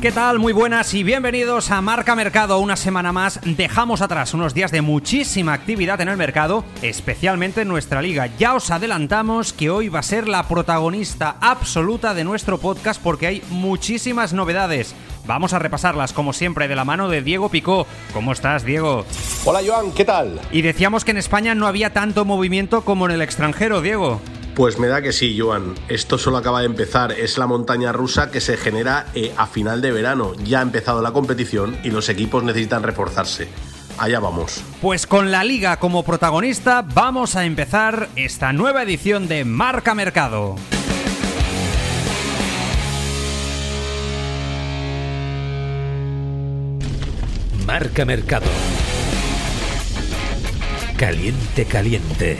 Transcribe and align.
¿Qué 0.00 0.12
tal? 0.12 0.38
Muy 0.38 0.54
buenas 0.54 0.94
y 0.94 1.02
bienvenidos 1.02 1.70
a 1.70 1.82
Marca 1.82 2.16
Mercado. 2.16 2.58
Una 2.58 2.76
semana 2.76 3.12
más 3.12 3.38
dejamos 3.44 4.00
atrás 4.00 4.32
unos 4.32 4.54
días 4.54 4.70
de 4.70 4.80
muchísima 4.80 5.52
actividad 5.52 6.00
en 6.00 6.08
el 6.08 6.16
mercado, 6.16 6.64
especialmente 6.80 7.60
en 7.60 7.68
nuestra 7.68 8.00
liga. 8.00 8.30
Ya 8.38 8.54
os 8.54 8.70
adelantamos 8.70 9.52
que 9.52 9.68
hoy 9.68 9.90
va 9.90 9.98
a 9.98 10.02
ser 10.02 10.26
la 10.26 10.48
protagonista 10.48 11.36
absoluta 11.42 12.14
de 12.14 12.24
nuestro 12.24 12.56
podcast 12.56 12.98
porque 13.02 13.26
hay 13.26 13.42
muchísimas 13.50 14.32
novedades. 14.32 14.94
Vamos 15.26 15.52
a 15.52 15.58
repasarlas 15.58 16.14
como 16.14 16.32
siempre 16.32 16.66
de 16.66 16.76
la 16.76 16.86
mano 16.86 17.10
de 17.10 17.20
Diego 17.20 17.50
Picó. 17.50 17.86
¿Cómo 18.14 18.32
estás, 18.32 18.64
Diego? 18.64 19.04
Hola, 19.44 19.60
Joan, 19.66 19.92
¿qué 19.92 20.06
tal? 20.06 20.40
Y 20.50 20.62
decíamos 20.62 21.04
que 21.04 21.10
en 21.10 21.18
España 21.18 21.54
no 21.54 21.66
había 21.66 21.92
tanto 21.92 22.24
movimiento 22.24 22.86
como 22.86 23.04
en 23.04 23.12
el 23.12 23.20
extranjero, 23.20 23.82
Diego. 23.82 24.22
Pues 24.54 24.78
me 24.78 24.88
da 24.88 25.00
que 25.00 25.12
sí, 25.12 25.38
Joan. 25.38 25.74
Esto 25.88 26.18
solo 26.18 26.36
acaba 26.36 26.60
de 26.60 26.66
empezar. 26.66 27.12
Es 27.12 27.38
la 27.38 27.46
montaña 27.46 27.92
rusa 27.92 28.30
que 28.30 28.40
se 28.40 28.56
genera 28.56 29.06
eh, 29.14 29.32
a 29.36 29.46
final 29.46 29.80
de 29.80 29.92
verano. 29.92 30.32
Ya 30.44 30.58
ha 30.58 30.62
empezado 30.62 31.02
la 31.02 31.12
competición 31.12 31.78
y 31.82 31.90
los 31.90 32.08
equipos 32.08 32.42
necesitan 32.42 32.82
reforzarse. 32.82 33.48
Allá 33.98 34.18
vamos. 34.18 34.62
Pues 34.80 35.06
con 35.06 35.30
la 35.30 35.44
liga 35.44 35.78
como 35.78 36.04
protagonista 36.04 36.82
vamos 36.82 37.36
a 37.36 37.44
empezar 37.44 38.08
esta 38.16 38.52
nueva 38.52 38.82
edición 38.82 39.28
de 39.28 39.44
Marca 39.44 39.94
Mercado. 39.94 40.56
Marca 47.66 48.04
Mercado. 48.04 48.46
Caliente, 50.96 51.64
caliente. 51.66 52.38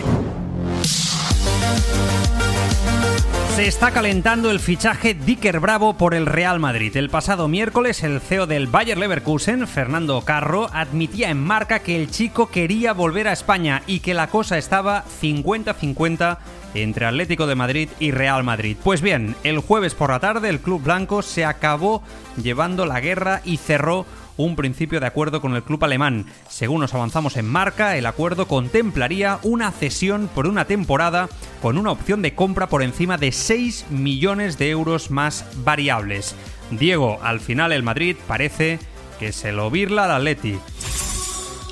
Se 3.61 3.69
está 3.69 3.91
calentando 3.91 4.51
el 4.51 4.59
fichaje 4.59 5.13
Dicker 5.13 5.61
Bravo 5.61 5.93
por 5.93 6.15
el 6.15 6.25
Real 6.25 6.59
Madrid. 6.59 6.97
El 6.97 7.11
pasado 7.11 7.47
miércoles, 7.47 8.03
el 8.03 8.23
CEO 8.23 8.47
del 8.47 8.69
Bayer 8.69 8.97
Leverkusen, 8.97 9.69
Fernando 9.69 10.23
Carro, 10.23 10.71
admitía 10.73 11.29
en 11.29 11.45
marca 11.45 11.81
que 11.81 11.95
el 11.95 12.11
chico 12.11 12.49
quería 12.49 12.95
volver 12.95 13.29
a 13.29 13.35
España 13.35 13.83
y 13.87 14.01
que 14.01 14.15
la 14.15 14.29
cosa 14.29 14.57
estaba 14.57 15.05
50-50 15.21 16.39
entre 16.73 17.05
Atlético 17.05 17.47
de 17.47 17.55
Madrid 17.55 17.91
y 17.99 18.13
Real 18.13 18.45
Madrid. 18.45 18.79
Pues 18.83 19.03
bien, 19.03 19.37
el 19.45 19.59
jueves 19.59 19.95
por 19.95 20.09
la 20.09 20.21
tarde 20.21 20.49
el 20.49 20.61
club 20.61 20.83
blanco 20.83 21.21
se 21.21 21.45
acabó 21.45 22.03
llevando 22.43 22.87
la 22.87 23.01
guerra 23.01 23.43
y 23.45 23.59
cerró 23.59 24.07
un 24.45 24.57
principio 24.57 25.01
de 25.01 25.07
acuerdo 25.07 25.41
con 25.41 25.55
el 25.55 25.63
club 25.63 25.85
alemán. 25.85 26.27
Según 26.49 26.81
nos 26.81 26.95
avanzamos 26.95 27.37
en 27.37 27.47
marca, 27.47 27.97
el 27.97 28.07
acuerdo 28.07 28.47
contemplaría 28.47 29.39
una 29.43 29.71
cesión 29.71 30.29
por 30.35 30.47
una 30.47 30.65
temporada 30.65 31.29
con 31.63 31.79
una 31.79 31.93
opción 31.93 32.23
de 32.23 32.35
compra 32.35 32.69
por 32.69 32.83
encima 32.83 33.19
de 33.19 33.33
6 33.33 33.87
millones 33.91 34.59
de 34.59 34.71
euros 34.71 35.11
más 35.11 35.45
variables. 35.65 36.35
Diego, 36.71 37.19
al 37.23 37.41
final 37.41 37.73
el 37.73 37.83
Madrid 37.83 38.17
parece 38.27 38.79
que 39.19 39.33
se 39.33 39.53
lo 39.53 39.71
virla 39.71 40.05
al 40.05 40.13
Atleti. 40.13 40.59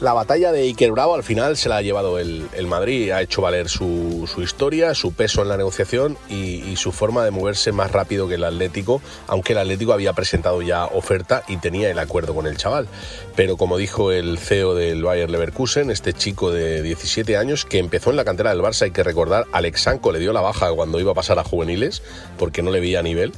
La 0.01 0.13
batalla 0.13 0.53
de 0.53 0.61
Iker 0.63 0.93
Bravo 0.93 1.17
al 1.17 1.25
final 1.25 1.57
se 1.57 1.69
la 1.69 1.79
ha 1.79 1.83
llevado 1.83 2.21
el, 2.21 2.49
Madrid, 2.69 3.11
ha 3.11 3.21
hecho 3.21 3.43
valer 3.43 3.69
su, 3.69 4.29
historia, 4.39 4.95
su 4.95 5.13
peso 5.13 5.43
en 5.43 5.49
la 5.49 5.57
negociación 5.57 6.17
y, 6.29 6.77
su 6.77 6.93
forma 6.93 7.25
de 7.25 7.33
moverse 7.33 7.73
más 7.73 7.91
rápido 7.91 8.29
que 8.29 8.37
el 8.37 8.45
Atlético, 8.45 9.03
aunque 9.27 9.55
el 9.55 9.59
Atlético 9.59 9.93
había 9.93 10.13
presentado 10.13 10.63
ya 10.63 10.85
oferta 10.85 11.43
y 11.49 11.57
tenía 11.57 11.91
el 11.91 11.99
acuerdo 11.99 12.33
con 12.33 12.47
el 12.47 12.57
chaval. 12.57 12.87
Pero 13.35 13.57
como 13.57 13.77
dijo 13.77 14.13
el 14.13 14.39
CEO 14.39 14.77
del 14.77 15.03
Bayer 15.03 15.31
Leverkusen, 15.31 15.91
este 15.91 16.13
chico 16.13 16.53
de 16.53 16.81
17 16.83 17.37
años 17.37 17.65
que 17.65 17.79
empezó 17.79 18.11
en 18.11 18.17
la 18.17 18.25
cantera 18.25 18.51
del 18.51 18.61
Barça, 18.61 18.83
hay 18.83 18.93
que 18.93 19.03
recordar, 19.03 19.47
Alex 19.51 19.81
Sanko 19.83 20.13
le 20.13 20.21
dio 20.21 20.33
la 20.33 20.41
baja 20.41 20.71
cuando 20.73 21.01
iba 21.01 21.11
a 21.11 21.17
pasar 21.17 21.41
a 21.41 21.45
juveniles 21.45 22.03
porque 22.39 22.63
no 22.63 22.71
le 22.71 22.79
veía 22.79 23.03
nivel 23.03 23.33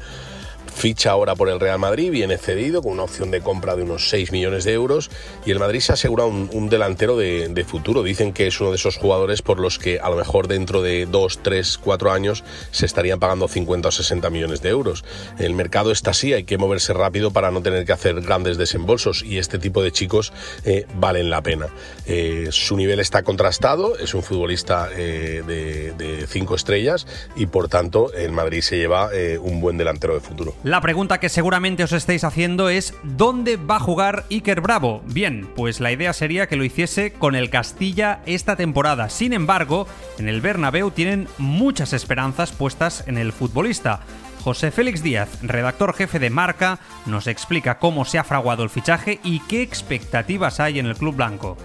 Ficha 0.72 1.10
ahora 1.10 1.34
por 1.34 1.48
el 1.48 1.60
Real 1.60 1.78
Madrid, 1.78 2.10
viene 2.10 2.38
cedido 2.38 2.82
con 2.82 2.92
una 2.92 3.02
opción 3.02 3.30
de 3.30 3.40
compra 3.40 3.76
de 3.76 3.82
unos 3.82 4.08
6 4.08 4.32
millones 4.32 4.64
de 4.64 4.72
euros 4.72 5.10
y 5.44 5.50
el 5.50 5.58
Madrid 5.58 5.80
se 5.80 5.92
asegura 5.92 6.24
un, 6.24 6.48
un 6.52 6.68
delantero 6.68 7.16
de, 7.16 7.64
futuro. 7.66 8.02
Dicen 8.02 8.32
que 8.32 8.46
es 8.46 8.60
uno 8.60 8.70
de 8.70 8.76
esos 8.76 8.96
jugadores 8.96 9.42
por 9.42 9.60
los 9.60 9.78
que 9.78 10.00
a 10.00 10.08
lo 10.08 10.16
mejor 10.16 10.48
dentro 10.48 10.82
de 10.82 11.06
2, 11.06 11.40
3, 11.42 11.78
4 11.78 12.12
años 12.12 12.42
se 12.70 12.86
estarían 12.86 13.20
pagando 13.20 13.48
50 13.48 13.88
o 13.88 13.92
60 13.92 14.30
millones 14.30 14.62
de 14.62 14.70
euros. 14.70 15.04
El 15.38 15.54
mercado 15.54 15.92
está 15.92 16.10
así, 16.10 16.32
hay 16.32 16.44
que 16.44 16.58
moverse 16.58 16.92
rápido 16.94 17.30
para 17.30 17.50
no 17.50 17.62
tener 17.62 17.84
que 17.84 17.92
hacer 17.92 18.20
grandes 18.22 18.56
desembolsos 18.56 19.22
y 19.22 19.38
este 19.38 19.58
tipo 19.58 19.82
de 19.82 19.92
chicos 19.92 20.32
eh, 20.64 20.86
valen 20.94 21.30
la 21.30 21.42
pena. 21.42 21.68
Eh, 22.06 22.48
su 22.50 22.76
nivel 22.76 23.00
está 23.00 23.22
contrastado, 23.22 23.98
es 23.98 24.14
un 24.14 24.22
futbolista 24.22 24.88
eh, 24.96 25.42
de 25.46 26.26
5 26.26 26.54
estrellas 26.54 27.06
y 27.36 27.46
por 27.46 27.68
tanto 27.68 28.12
el 28.12 28.32
Madrid 28.32 28.62
se 28.62 28.78
lleva 28.78 29.10
un 29.40 29.60
buen 29.60 29.76
delantero 29.76 30.14
de 30.14 30.20
futuro. 30.20 30.54
La 30.62 30.82
pregunta 30.82 31.20
que 31.20 31.30
seguramente 31.30 31.84
os 31.84 31.92
estáis 31.92 32.22
haciendo 32.22 32.68
es 32.68 32.92
¿dónde 33.02 33.56
va 33.56 33.76
a 33.76 33.80
jugar 33.80 34.26
Iker 34.30 34.60
Bravo? 34.60 35.00
Bien, 35.06 35.48
pues 35.56 35.80
la 35.80 35.90
idea 35.90 36.12
sería 36.12 36.48
que 36.48 36.56
lo 36.56 36.64
hiciese 36.64 37.14
con 37.14 37.34
el 37.34 37.48
Castilla 37.48 38.20
esta 38.26 38.56
temporada. 38.56 39.08
Sin 39.08 39.32
embargo, 39.32 39.86
en 40.18 40.28
el 40.28 40.42
Bernabéu 40.42 40.90
tienen 40.90 41.28
muchas 41.38 41.94
esperanzas 41.94 42.52
puestas 42.52 43.04
en 43.06 43.16
el 43.16 43.32
futbolista. 43.32 44.00
José 44.44 44.70
Félix 44.70 45.02
Díaz, 45.02 45.30
redactor 45.40 45.94
jefe 45.94 46.18
de 46.18 46.28
Marca, 46.28 46.78
nos 47.06 47.26
explica 47.26 47.78
cómo 47.78 48.04
se 48.04 48.18
ha 48.18 48.24
fraguado 48.24 48.62
el 48.62 48.68
fichaje 48.68 49.18
y 49.24 49.40
qué 49.40 49.62
expectativas 49.62 50.60
hay 50.60 50.78
en 50.78 50.84
el 50.84 50.96
club 50.96 51.16
blanco. 51.16 51.56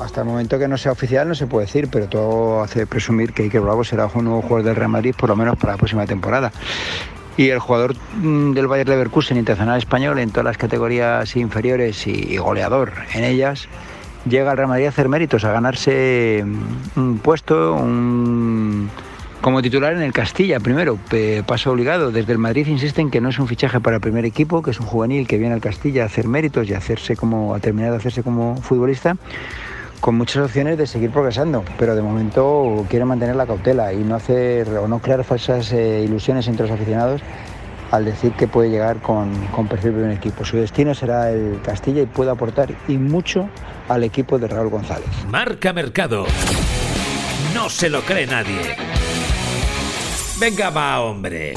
Hasta 0.00 0.20
el 0.20 0.28
momento 0.28 0.60
que 0.60 0.68
no 0.68 0.76
sea 0.76 0.92
oficial 0.92 1.26
no 1.26 1.34
se 1.34 1.48
puede 1.48 1.66
decir, 1.66 1.88
pero 1.90 2.08
todo 2.08 2.62
hace 2.62 2.86
presumir 2.86 3.32
que 3.32 3.44
Iker 3.44 3.60
Bravo 3.60 3.82
será 3.82 4.08
un 4.14 4.26
nuevo 4.26 4.42
jugador 4.42 4.64
del 4.64 4.76
Real 4.76 4.90
Madrid 4.90 5.14
por 5.18 5.28
lo 5.28 5.34
menos 5.34 5.56
para 5.56 5.72
la 5.72 5.76
próxima 5.76 6.06
temporada 6.06 6.52
y 7.36 7.48
el 7.48 7.58
jugador 7.58 7.94
mm, 8.16 8.52
del 8.52 8.66
Bayer 8.66 8.88
Leverkusen 8.88 9.36
internacional 9.36 9.78
español 9.78 10.18
en 10.18 10.30
todas 10.30 10.44
las 10.44 10.58
categorías 10.58 11.34
inferiores 11.36 12.06
y 12.06 12.36
goleador 12.36 12.92
en 13.14 13.24
ellas 13.24 13.68
llega 14.28 14.50
al 14.50 14.56
Real 14.56 14.68
Madrid 14.68 14.86
a 14.86 14.88
hacer 14.88 15.08
méritos, 15.08 15.44
a 15.44 15.52
ganarse 15.52 16.44
mm, 16.44 17.00
un 17.00 17.18
puesto 17.18 17.76
como 19.40 19.60
titular 19.60 19.92
en 19.92 20.00
el 20.00 20.12
Castilla 20.12 20.58
primero, 20.58 20.98
paso 21.46 21.70
obligado. 21.70 22.10
Desde 22.10 22.32
el 22.32 22.38
Madrid 22.38 22.66
insisten 22.66 23.10
que 23.10 23.20
no 23.20 23.28
es 23.28 23.38
un 23.38 23.46
fichaje 23.46 23.78
para 23.78 23.96
el 23.96 24.00
primer 24.00 24.24
equipo, 24.24 24.62
que 24.62 24.70
es 24.70 24.80
un 24.80 24.86
juvenil 24.86 25.26
que 25.26 25.36
viene 25.36 25.52
al 25.52 25.60
Castilla 25.60 26.04
a 26.04 26.06
hacer 26.06 26.26
méritos 26.28 26.66
y 26.68 26.72
hacerse 26.72 27.14
como 27.14 27.54
a 27.54 27.60
terminar 27.60 27.90
de 27.90 27.98
hacerse 27.98 28.22
como 28.22 28.56
futbolista 28.62 29.16
con 30.04 30.16
muchas 30.16 30.44
opciones 30.44 30.76
de 30.76 30.86
seguir 30.86 31.10
progresando, 31.10 31.64
pero 31.78 31.96
de 31.96 32.02
momento 32.02 32.84
quiere 32.90 33.06
mantener 33.06 33.36
la 33.36 33.46
cautela 33.46 33.90
y 33.94 34.04
no 34.04 34.16
hacer 34.16 34.68
o 34.68 34.86
no 34.86 34.98
crear 34.98 35.24
falsas 35.24 35.72
eh, 35.72 36.02
ilusiones 36.04 36.46
entre 36.46 36.66
los 36.66 36.74
aficionados 36.74 37.22
al 37.90 38.04
decir 38.04 38.32
que 38.32 38.46
puede 38.46 38.68
llegar 38.68 38.98
con, 38.98 39.34
con 39.46 39.66
perfil 39.66 39.96
de 39.96 40.02
un 40.02 40.10
equipo. 40.10 40.44
Su 40.44 40.58
destino 40.58 40.94
será 40.94 41.30
el 41.30 41.58
Castilla 41.64 42.02
y 42.02 42.06
puede 42.06 42.30
aportar 42.30 42.74
y 42.86 42.98
mucho 42.98 43.48
al 43.88 44.04
equipo 44.04 44.38
de 44.38 44.46
Raúl 44.46 44.68
González. 44.68 45.08
Marca 45.26 45.72
Mercado. 45.72 46.26
No 47.54 47.70
se 47.70 47.88
lo 47.88 48.02
cree 48.02 48.26
nadie. 48.26 48.76
Venga, 50.38 50.68
va, 50.68 51.00
hombre. 51.00 51.54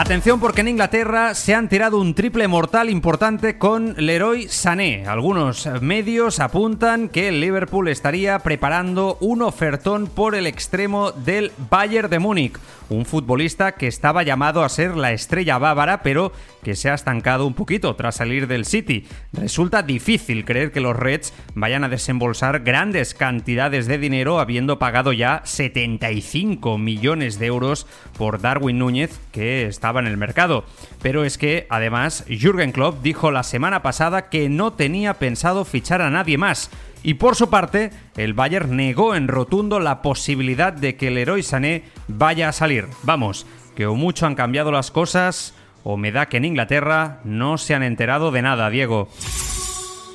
Atención 0.00 0.38
porque 0.38 0.60
en 0.60 0.68
Inglaterra 0.68 1.34
se 1.34 1.56
han 1.56 1.68
tirado 1.68 2.00
un 2.00 2.14
triple 2.14 2.46
mortal 2.46 2.88
importante 2.88 3.58
con 3.58 3.94
Leroy 3.96 4.46
Sané. 4.46 5.08
Algunos 5.08 5.68
medios 5.82 6.38
apuntan 6.38 7.08
que 7.08 7.26
el 7.26 7.40
Liverpool 7.40 7.88
estaría 7.88 8.38
preparando 8.38 9.18
un 9.20 9.42
ofertón 9.42 10.06
por 10.06 10.36
el 10.36 10.46
extremo 10.46 11.10
del 11.10 11.50
Bayern 11.68 12.08
de 12.08 12.20
Múnich, 12.20 12.60
un 12.90 13.06
futbolista 13.06 13.72
que 13.72 13.88
estaba 13.88 14.22
llamado 14.22 14.62
a 14.62 14.68
ser 14.68 14.96
la 14.96 15.10
estrella 15.10 15.58
bávara, 15.58 16.02
pero 16.04 16.32
que 16.62 16.76
se 16.76 16.90
ha 16.90 16.94
estancado 16.94 17.44
un 17.44 17.54
poquito 17.54 17.96
tras 17.96 18.16
salir 18.16 18.46
del 18.46 18.66
City. 18.66 19.06
Resulta 19.32 19.82
difícil 19.82 20.44
creer 20.44 20.70
que 20.70 20.80
los 20.80 20.96
Reds 20.96 21.34
vayan 21.54 21.82
a 21.82 21.88
desembolsar 21.88 22.60
grandes 22.60 23.14
cantidades 23.14 23.86
de 23.86 23.98
dinero 23.98 24.38
habiendo 24.38 24.78
pagado 24.78 25.12
ya 25.12 25.42
75 25.44 26.78
millones 26.78 27.38
de 27.38 27.46
euros 27.46 27.86
por 28.16 28.40
Darwin 28.40 28.78
Núñez, 28.78 29.18
que 29.32 29.66
en 29.96 30.06
el 30.06 30.16
mercado. 30.16 30.64
Pero 31.02 31.24
es 31.24 31.38
que, 31.38 31.66
además, 31.70 32.24
Jürgen 32.28 32.72
Klopp 32.72 33.02
dijo 33.02 33.30
la 33.30 33.42
semana 33.42 33.82
pasada 33.82 34.28
que 34.28 34.48
no 34.48 34.72
tenía 34.72 35.14
pensado 35.14 35.64
fichar 35.64 36.02
a 36.02 36.10
nadie 36.10 36.38
más. 36.38 36.70
Y 37.02 37.14
por 37.14 37.36
su 37.36 37.48
parte, 37.48 37.90
el 38.16 38.34
Bayern 38.34 38.76
negó 38.76 39.14
en 39.14 39.28
rotundo 39.28 39.80
la 39.80 40.02
posibilidad 40.02 40.72
de 40.72 40.96
que 40.96 41.08
héroe 41.08 41.42
Sané 41.42 41.84
vaya 42.08 42.48
a 42.48 42.52
salir. 42.52 42.86
Vamos, 43.02 43.46
que 43.76 43.86
o 43.86 43.94
mucho 43.94 44.26
han 44.26 44.34
cambiado 44.34 44.72
las 44.72 44.90
cosas 44.90 45.54
o 45.84 45.96
me 45.96 46.12
da 46.12 46.26
que 46.26 46.36
en 46.36 46.44
Inglaterra 46.44 47.20
no 47.24 47.56
se 47.58 47.74
han 47.74 47.82
enterado 47.82 48.30
de 48.30 48.42
nada, 48.42 48.68
Diego. 48.70 49.08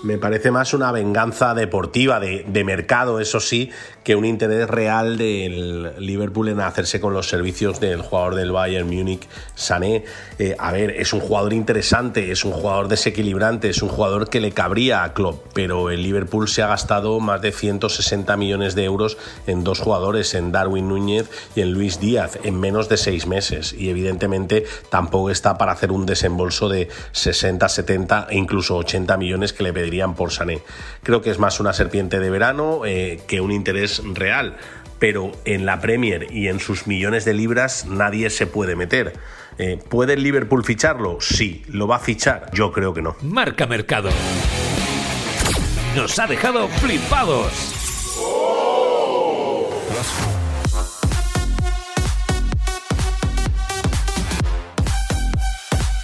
Me 0.04 0.18
parece 0.18 0.52
más 0.52 0.74
una 0.74 0.92
venganza 0.92 1.54
deportiva, 1.54 2.20
de, 2.20 2.46
de, 2.46 2.64
mercado, 2.66 3.22
eso 3.22 3.40
sí, 3.40 3.72
que 4.04 4.16
un 4.16 4.26
interés 4.26 4.70
real 4.70 5.18
del 5.18 5.94
Liverpool 5.98 6.50
en 6.50 6.60
hacerse 6.60 7.00
con 7.00 7.14
los 7.14 7.30
servicios 7.30 7.80
del 7.80 8.02
jugador 8.02 8.36
del 8.36 8.52
Bayern 8.52 8.88
Múnich, 8.88 9.28
Sané. 9.56 10.04
Eh, 10.40 10.56
a 10.60 10.72
ver, 10.72 10.92
es 10.92 11.14
un 11.14 11.22
jugador 11.22 11.54
interesante, 11.54 12.32
es 12.32 12.44
un 12.44 12.52
jugador 12.52 12.90
desequilibrante, 12.90 13.70
es 13.70 13.82
un 13.82 13.90
jugador 13.90 14.30
que 14.30 14.42
le 14.42 14.52
cabría 14.52 15.04
a 15.04 15.14
Klopp, 15.14 15.46
pero 15.54 15.90
el 15.90 16.04
Liverpool 16.04 16.48
se 16.48 16.62
ha 16.62 16.68
gastado 16.68 17.20
más 17.20 17.42
de 17.42 17.52
160 17.52 18.36
millones 18.38 18.76
de 18.76 18.84
euros 18.84 19.18
en 19.48 19.64
dos 19.64 19.80
jugadores, 19.80 20.34
en 20.34 20.52
Darwin 20.52 20.90
Núñez 20.90 21.30
y 21.56 21.62
en 21.62 21.72
Luis 21.72 22.00
Díaz, 22.00 22.38
en 22.44 22.60
menos 22.60 22.90
de 22.90 22.98
seis 22.98 23.26
meses. 23.26 23.74
Y 23.74 23.90
evidentemente 23.90 24.66
tampoco 24.90 25.30
está 25.30 25.58
para 25.58 25.72
hacer 25.72 25.92
un 25.92 26.06
desembolso 26.06 26.68
de 26.68 26.90
60, 27.14 27.70
70 27.70 28.28
e 28.30 28.38
incluso 28.38 28.76
80 28.76 29.16
millones 29.18 29.54
que 29.54 29.64
le 29.64 29.72
pediría 29.74 30.04
por 30.08 30.32
Sané. 30.32 30.62
Creo 31.04 31.22
que 31.22 31.30
es 31.30 31.40
más 31.40 31.60
una 31.60 31.74
serpiente 31.74 32.20
de 32.20 32.30
verano 32.30 32.82
eh, 32.86 33.22
que 33.28 33.40
un 33.40 33.52
interés 33.52 33.93
real, 34.14 34.58
pero 35.00 35.32
en 35.46 35.66
la 35.66 35.82
Premier 35.82 36.28
y 36.32 36.48
en 36.48 36.60
sus 36.60 36.88
millones 36.88 37.26
de 37.26 37.34
libras 37.34 37.86
nadie 37.86 38.30
se 38.30 38.48
puede 38.48 38.76
meter. 38.76 39.14
Eh, 39.58 39.78
¿Puede 39.90 40.14
el 40.14 40.24
Liverpool 40.24 40.64
ficharlo? 40.64 41.18
Sí. 41.20 41.64
¿Lo 41.68 41.88
va 41.88 41.98
a 41.98 42.00
fichar? 42.00 42.50
Yo 42.54 42.72
creo 42.72 42.94
que 42.94 43.02
no. 43.02 43.16
Marca 43.22 43.68
Mercado. 43.68 44.10
Nos 45.96 46.18
ha 46.18 46.28
dejado 46.28 46.68
flipados. 46.70 47.74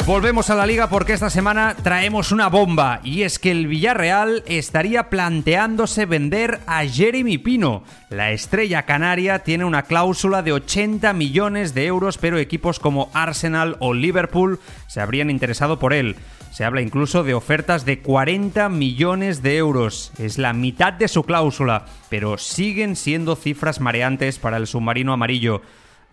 Volvemos 0.10 0.50
a 0.50 0.56
la 0.56 0.66
liga 0.66 0.90
porque 0.90 1.14
esta 1.14 1.30
semana 1.30 1.76
traemos 1.84 2.32
una 2.32 2.50
bomba 2.50 3.00
y 3.04 3.22
es 3.22 3.38
que 3.38 3.52
el 3.52 3.68
Villarreal 3.68 4.44
estaría 4.48 5.08
planteándose 5.08 6.08
vender 6.08 6.62
a 6.66 6.84
Jeremy 6.84 7.38
Pino. 7.38 7.84
La 8.10 8.32
estrella 8.32 8.88
canaria 8.88 9.44
tiene 9.44 9.66
una 9.66 9.84
cláusula 9.84 10.42
de 10.42 10.52
80 10.52 11.14
millones 11.14 11.76
de 11.76 11.86
euros, 11.86 12.18
pero 12.18 12.40
equipos 12.40 12.80
como 12.80 13.12
Arsenal 13.14 13.78
o 13.82 13.94
Liverpool 13.94 14.60
se 14.88 15.00
habrían 15.00 15.30
interesado 15.30 15.78
por 15.78 15.94
él. 15.94 16.16
Se 16.50 16.66
habla 16.66 16.82
incluso 16.82 17.24
de 17.24 17.36
ofertas 17.36 17.86
de 17.86 18.00
40 18.00 18.68
millones 18.70 19.44
de 19.44 19.58
euros. 19.58 20.12
Es 20.18 20.40
la 20.40 20.54
mitad 20.54 20.92
de 20.92 21.08
su 21.08 21.22
cláusula, 21.22 21.86
pero 22.10 22.40
siguen 22.40 22.96
siendo 22.96 23.36
cifras 23.36 23.80
mareantes 23.80 24.40
para 24.40 24.58
el 24.58 24.66
submarino 24.66 25.14
amarillo. 25.14 25.62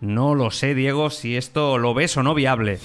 No 0.01 0.35
lo 0.35 0.51
sé, 0.51 0.75
Diego, 0.75 1.09
si 1.09 1.35
esto 1.35 1.79
lo 1.79 1.95
ves 1.95 2.15
o 2.15 2.21
no 2.21 2.35
viable. 2.35 2.77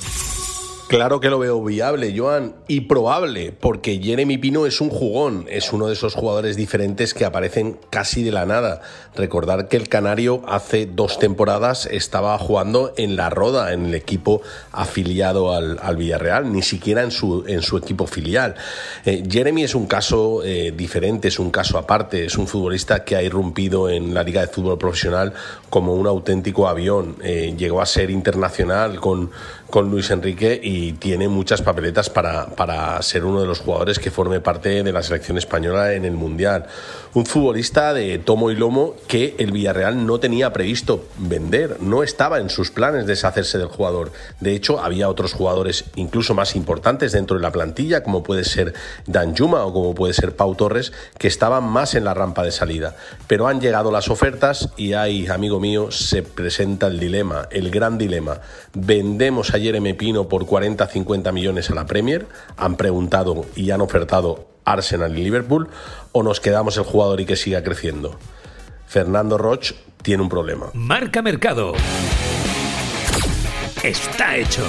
Claro 0.92 1.20
que 1.20 1.30
lo 1.30 1.38
veo 1.38 1.64
viable, 1.64 2.12
Joan, 2.14 2.54
y 2.68 2.82
probable, 2.82 3.50
porque 3.58 3.98
Jeremy 3.98 4.36
Pino 4.36 4.66
es 4.66 4.82
un 4.82 4.90
jugón, 4.90 5.46
es 5.48 5.72
uno 5.72 5.86
de 5.86 5.94
esos 5.94 6.14
jugadores 6.14 6.54
diferentes 6.54 7.14
que 7.14 7.24
aparecen 7.24 7.78
casi 7.88 8.22
de 8.22 8.30
la 8.30 8.44
nada. 8.44 8.82
Recordar 9.16 9.68
que 9.68 9.78
el 9.78 9.88
Canario 9.88 10.42
hace 10.46 10.84
dos 10.84 11.18
temporadas 11.18 11.86
estaba 11.86 12.36
jugando 12.36 12.92
en 12.98 13.16
la 13.16 13.30
Roda, 13.30 13.72
en 13.72 13.86
el 13.86 13.94
equipo 13.94 14.42
afiliado 14.70 15.54
al, 15.54 15.96
Villarreal, 15.96 16.52
ni 16.52 16.60
siquiera 16.60 17.02
en 17.02 17.10
su, 17.10 17.44
en 17.46 17.62
su 17.62 17.78
equipo 17.78 18.06
filial. 18.06 18.54
Eh, 19.06 19.22
Jeremy 19.26 19.64
es 19.64 19.74
un 19.74 19.86
caso 19.86 20.44
eh, 20.44 20.74
diferente, 20.76 21.28
es 21.28 21.38
un 21.38 21.50
caso 21.50 21.78
aparte, 21.78 22.26
es 22.26 22.36
un 22.36 22.46
futbolista 22.46 23.02
que 23.02 23.16
ha 23.16 23.22
irrumpido 23.22 23.88
en 23.88 24.12
la 24.12 24.22
Liga 24.22 24.42
de 24.42 24.48
Fútbol 24.48 24.76
Profesional 24.76 25.32
como 25.70 25.94
un 25.94 26.06
auténtico 26.06 26.68
avión. 26.68 27.16
Eh, 27.22 27.54
llegó 27.56 27.80
a 27.80 27.86
ser 27.86 28.10
internacional 28.10 29.00
con 29.00 29.30
con 29.72 29.90
Luis 29.90 30.10
Enrique 30.10 30.60
y 30.62 30.92
tiene 30.92 31.28
muchas 31.28 31.62
papeletas 31.62 32.10
para, 32.10 32.48
para 32.48 33.00
ser 33.00 33.24
uno 33.24 33.40
de 33.40 33.46
los 33.46 33.60
jugadores 33.60 33.98
que 33.98 34.10
forme 34.10 34.38
parte 34.38 34.82
de 34.82 34.92
la 34.92 35.02
selección 35.02 35.38
española 35.38 35.94
en 35.94 36.04
el 36.04 36.12
Mundial. 36.12 36.66
Un 37.14 37.24
futbolista 37.24 37.94
de 37.94 38.18
tomo 38.18 38.50
y 38.50 38.54
lomo 38.54 38.94
que 39.08 39.34
el 39.38 39.50
Villarreal 39.50 40.04
no 40.06 40.20
tenía 40.20 40.52
previsto 40.52 41.06
vender, 41.16 41.78
no 41.80 42.02
estaba 42.02 42.38
en 42.38 42.50
sus 42.50 42.70
planes 42.70 43.06
deshacerse 43.06 43.56
del 43.56 43.68
jugador. 43.68 44.12
De 44.40 44.54
hecho, 44.54 44.78
había 44.78 45.08
otros 45.08 45.32
jugadores 45.32 45.84
incluso 45.96 46.34
más 46.34 46.54
importantes 46.54 47.12
dentro 47.12 47.38
de 47.38 47.42
la 47.42 47.50
plantilla, 47.50 48.02
como 48.02 48.22
puede 48.22 48.44
ser 48.44 48.74
Dan 49.06 49.34
Juma 49.34 49.64
o 49.64 49.72
como 49.72 49.94
puede 49.94 50.12
ser 50.12 50.36
Pau 50.36 50.54
Torres, 50.54 50.92
que 51.16 51.28
estaban 51.28 51.64
más 51.64 51.94
en 51.94 52.04
la 52.04 52.12
rampa 52.12 52.44
de 52.44 52.52
salida. 52.52 52.94
Pero 53.26 53.48
han 53.48 53.62
llegado 53.62 53.90
las 53.90 54.10
ofertas 54.10 54.68
y 54.76 54.92
ahí, 54.92 55.26
amigo 55.28 55.60
mío, 55.60 55.90
se 55.90 56.22
presenta 56.22 56.88
el 56.88 57.00
dilema, 57.00 57.48
el 57.50 57.70
gran 57.70 57.96
dilema. 57.96 58.42
¿Vendemos 58.74 59.54
a 59.54 59.61
Jeremy 59.62 59.94
Pino 59.94 60.28
por 60.28 60.44
40-50 60.46 61.32
millones 61.32 61.70
a 61.70 61.74
la 61.74 61.86
Premier, 61.86 62.26
han 62.56 62.76
preguntado 62.76 63.46
y 63.56 63.70
han 63.70 63.80
ofertado 63.80 64.48
Arsenal 64.64 65.18
y 65.18 65.24
Liverpool, 65.24 65.68
o 66.12 66.22
nos 66.22 66.40
quedamos 66.40 66.76
el 66.76 66.84
jugador 66.84 67.20
y 67.20 67.26
que 67.26 67.36
siga 67.36 67.62
creciendo. 67.62 68.18
Fernando 68.86 69.38
Roch 69.38 69.72
tiene 70.02 70.22
un 70.22 70.28
problema. 70.28 70.66
Marca 70.74 71.22
Mercado. 71.22 71.72
Está 73.82 74.36
hecho. 74.36 74.62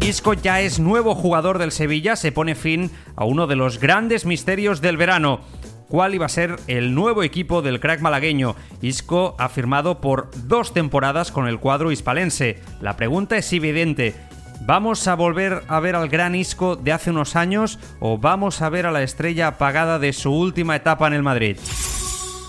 Isco 0.00 0.34
ya 0.34 0.60
es 0.60 0.78
nuevo 0.78 1.16
jugador 1.16 1.58
del 1.58 1.72
Sevilla, 1.72 2.14
se 2.14 2.30
pone 2.30 2.54
fin 2.54 2.92
a 3.16 3.24
uno 3.24 3.48
de 3.48 3.56
los 3.56 3.80
grandes 3.80 4.24
misterios 4.24 4.80
del 4.80 4.96
verano 4.96 5.40
cuál 5.88 6.14
iba 6.14 6.26
a 6.26 6.30
ser 6.30 6.56
el 6.66 6.94
nuevo 6.94 7.22
equipo 7.22 7.62
del 7.62 7.80
crack 7.80 8.00
malagueño. 8.00 8.56
Isco 8.82 9.34
ha 9.38 9.48
firmado 9.48 10.00
por 10.00 10.30
dos 10.46 10.72
temporadas 10.72 11.30
con 11.30 11.46
el 11.46 11.58
cuadro 11.58 11.92
hispalense. 11.92 12.60
La 12.80 12.96
pregunta 12.96 13.36
es 13.36 13.52
evidente. 13.52 14.14
¿Vamos 14.62 15.06
a 15.06 15.14
volver 15.14 15.62
a 15.68 15.80
ver 15.80 15.94
al 15.94 16.08
gran 16.08 16.34
Isco 16.34 16.76
de 16.76 16.92
hace 16.92 17.10
unos 17.10 17.36
años 17.36 17.78
o 18.00 18.18
vamos 18.18 18.62
a 18.62 18.68
ver 18.68 18.86
a 18.86 18.90
la 18.90 19.02
estrella 19.02 19.48
apagada 19.48 19.98
de 19.98 20.12
su 20.12 20.32
última 20.32 20.76
etapa 20.76 21.06
en 21.06 21.12
el 21.12 21.22
Madrid? 21.22 21.56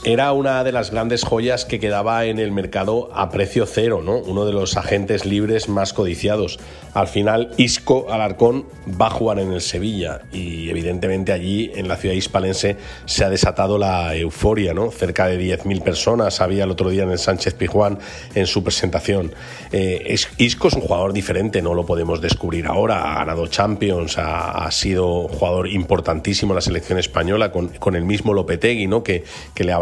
Era 0.07 0.31
una 0.31 0.63
de 0.63 0.71
las 0.71 0.91
grandes 0.91 1.25
joyas 1.25 1.65
que 1.65 1.81
quedaba 1.81 2.23
en 2.27 2.39
el 2.39 2.53
mercado 2.53 3.09
a 3.13 3.29
precio 3.29 3.65
cero, 3.65 4.01
¿no? 4.01 4.15
Uno 4.19 4.45
de 4.45 4.53
los 4.53 4.77
agentes 4.77 5.25
libres 5.25 5.67
más 5.67 5.91
codiciados. 5.91 6.59
Al 6.93 7.09
final, 7.09 7.51
Isco 7.57 8.07
Alarcón 8.09 8.65
va 8.89 9.07
a 9.07 9.09
jugar 9.09 9.39
en 9.39 9.51
el 9.51 9.59
Sevilla 9.59 10.21
y 10.31 10.69
evidentemente 10.69 11.33
allí 11.33 11.71
en 11.75 11.89
la 11.89 11.97
ciudad 11.97 12.15
hispalense 12.15 12.77
se 13.05 13.25
ha 13.25 13.29
desatado 13.29 13.77
la 13.77 14.15
euforia, 14.15 14.73
¿no? 14.73 14.91
Cerca 14.91 15.27
de 15.27 15.37
10.000 15.39 15.81
personas 15.81 16.39
había 16.39 16.63
el 16.63 16.71
otro 16.71 16.89
día 16.89 17.03
en 17.03 17.11
el 17.11 17.19
Sánchez 17.19 17.55
Pijuán 17.55 17.99
en 18.33 18.47
su 18.47 18.63
presentación. 18.63 19.33
Eh, 19.73 20.15
Isco 20.37 20.69
es 20.69 20.73
un 20.73 20.83
jugador 20.83 21.11
diferente, 21.11 21.61
no 21.61 21.73
lo 21.73 21.85
podemos 21.85 22.21
descubrir 22.21 22.65
ahora. 22.65 23.11
Ha 23.11 23.15
ganado 23.19 23.47
Champions, 23.47 24.17
ha, 24.17 24.71
sido 24.71 25.27
jugador 25.27 25.67
importantísimo 25.67 26.53
en 26.53 26.55
la 26.55 26.61
selección 26.61 26.97
española 26.97 27.51
con, 27.51 27.95
el 27.95 28.05
mismo 28.05 28.33
Lopetegui, 28.33 28.87
¿no? 28.87 29.03
Que, 29.03 29.25
que 29.53 29.63
le 29.65 29.73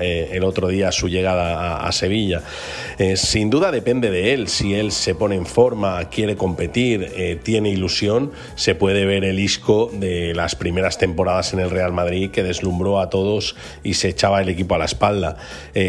eh, 0.00 0.30
el 0.32 0.44
otro 0.44 0.68
día 0.68 0.90
su 0.92 1.08
llegada 1.08 1.86
a, 1.86 1.92
Sevilla. 1.92 2.42
Eh, 2.98 3.16
sin 3.16 3.50
duda 3.50 3.70
depende 3.70 4.10
de 4.10 4.32
él, 4.32 4.48
si 4.48 4.74
él 4.74 4.92
se 4.92 5.14
pone 5.14 5.36
en 5.36 5.46
forma, 5.46 6.08
quiere 6.08 6.36
competir, 6.36 7.12
eh, 7.16 7.38
tiene 7.42 7.68
ilusión, 7.70 8.32
se 8.54 8.74
puede 8.74 9.04
ver 9.04 9.24
el 9.24 9.38
isco 9.38 9.90
de 9.92 10.34
las 10.34 10.56
primeras 10.56 10.98
temporadas 10.98 11.52
en 11.52 11.60
el 11.60 11.70
Real 11.70 11.92
Madrid 11.92 12.30
que 12.30 12.42
deslumbró 12.42 12.98
a 12.98 13.10
todos 13.10 13.54
y 13.84 13.94
se 13.94 14.08
echaba 14.08 14.40
el 14.40 14.48
equipo 14.48 14.74
a 14.74 14.78
la 14.78 14.86
espalda. 14.86 15.36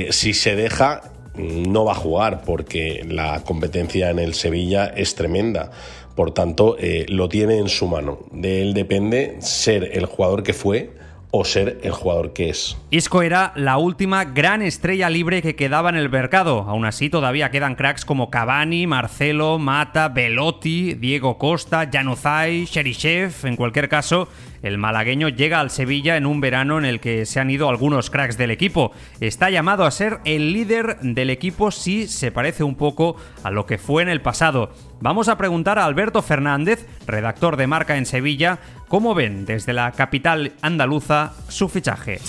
si 0.09 0.33
se 0.33 0.55
deja, 0.55 1.01
no 1.35 1.85
va 1.85 1.93
a 1.93 1.95
jugar 1.95 2.41
porque 2.45 3.05
la 3.07 3.43
competencia 3.43 4.09
en 4.09 4.19
el 4.19 4.33
Sevilla 4.33 4.85
es 4.95 5.15
tremenda. 5.15 5.71
Por 6.15 6.31
tanto, 6.31 6.77
lo 7.07 7.27
tiene 7.27 7.57
en 7.57 7.69
su 7.69 7.87
mano. 7.87 8.19
De 8.31 8.61
él 8.61 8.73
depende 8.73 9.37
ser 9.39 9.89
el 9.93 10.05
jugador 10.05 10.43
que 10.43 10.53
fue 10.53 10.91
o 11.35 11.43
ser 11.45 11.79
el 11.81 11.91
jugador 11.91 12.31
que 12.31 12.49
es. 12.49 12.77
Isco 12.91 13.23
era 13.23 13.53
la 13.55 13.79
última 13.79 14.23
gran 14.23 14.61
estrella 14.61 15.09
libre 15.09 15.41
que 15.41 15.55
quedaba 15.55 15.89
en 15.89 15.95
el 15.95 16.07
mercado. 16.11 16.59
Aún 16.67 16.85
así, 16.85 17.09
todavía 17.09 17.49
quedan 17.49 17.73
cracks 17.73 18.05
como 18.05 18.29
Cavani, 18.29 18.85
Marcelo, 18.85 19.57
Mata, 19.57 20.09
Velotti, 20.09 20.93
Diego 20.93 21.39
Costa, 21.39 21.89
Januzaj, 21.91 22.69
Sherishev. 22.69 23.33
En 23.45 23.55
cualquier 23.55 23.89
caso, 23.89 24.27
el 24.63 24.77
malagueño 24.77 25.29
llega 25.29 25.59
al 25.59 25.69
Sevilla 25.69 26.17
en 26.17 26.25
un 26.25 26.41
verano 26.41 26.79
en 26.79 26.85
el 26.85 26.99
que 26.99 27.25
se 27.25 27.39
han 27.39 27.51
ido 27.51 27.69
algunos 27.69 28.09
cracks 28.09 28.37
del 28.37 28.49
equipo. 28.49 28.93
Está 29.19 29.49
llamado 29.49 29.85
a 29.85 29.91
ser 29.91 30.19
el 30.25 30.53
líder 30.53 30.97
del 31.01 31.29
equipo 31.29 31.69
si 31.69 32.07
se 32.07 32.31
parece 32.31 32.63
un 32.63 32.75
poco 32.75 33.17
a 33.43 33.51
lo 33.51 33.65
que 33.65 33.77
fue 33.77 34.01
en 34.01 34.09
el 34.09 34.21
pasado. 34.21 34.71
Vamos 35.01 35.27
a 35.27 35.37
preguntar 35.37 35.77
a 35.77 35.85
Alberto 35.85 36.21
Fernández, 36.21 36.87
redactor 37.05 37.57
de 37.57 37.67
Marca 37.67 37.97
en 37.97 38.05
Sevilla, 38.05 38.59
cómo 38.87 39.13
ven 39.13 39.45
desde 39.45 39.73
la 39.73 39.91
capital 39.91 40.53
andaluza 40.61 41.33
su 41.49 41.67
fichaje. 41.67 42.19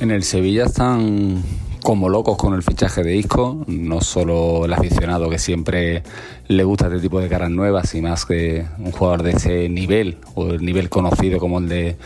En 0.00 0.10
el 0.10 0.24
Sevilla 0.24 0.64
están 0.64 1.42
como 1.86 2.08
locos 2.08 2.36
con 2.36 2.52
el 2.54 2.64
fichaje 2.64 3.04
de 3.04 3.14
Isco, 3.14 3.62
no 3.68 4.00
solo 4.00 4.64
el 4.64 4.72
aficionado 4.72 5.30
que 5.30 5.38
siempre 5.38 6.02
le 6.48 6.64
gusta 6.64 6.88
este 6.88 6.98
tipo 6.98 7.20
de 7.20 7.28
caras 7.28 7.48
nuevas 7.48 7.94
y 7.94 8.02
más 8.02 8.26
que 8.26 8.66
un 8.80 8.90
jugador 8.90 9.22
de 9.22 9.30
ese 9.30 9.68
nivel 9.68 10.18
o 10.34 10.48
el 10.48 10.64
nivel 10.64 10.88
conocido 10.88 11.38
como 11.38 11.60
el 11.60 11.68
de, 11.68 11.96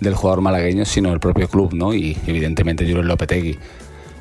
del 0.00 0.16
jugador 0.16 0.40
malagueño, 0.40 0.84
sino 0.84 1.12
el 1.12 1.20
propio 1.20 1.46
club, 1.46 1.74
¿no? 1.74 1.94
Y 1.94 2.18
evidentemente 2.26 2.84
Julio 2.84 3.04
Lopetegui. 3.04 3.56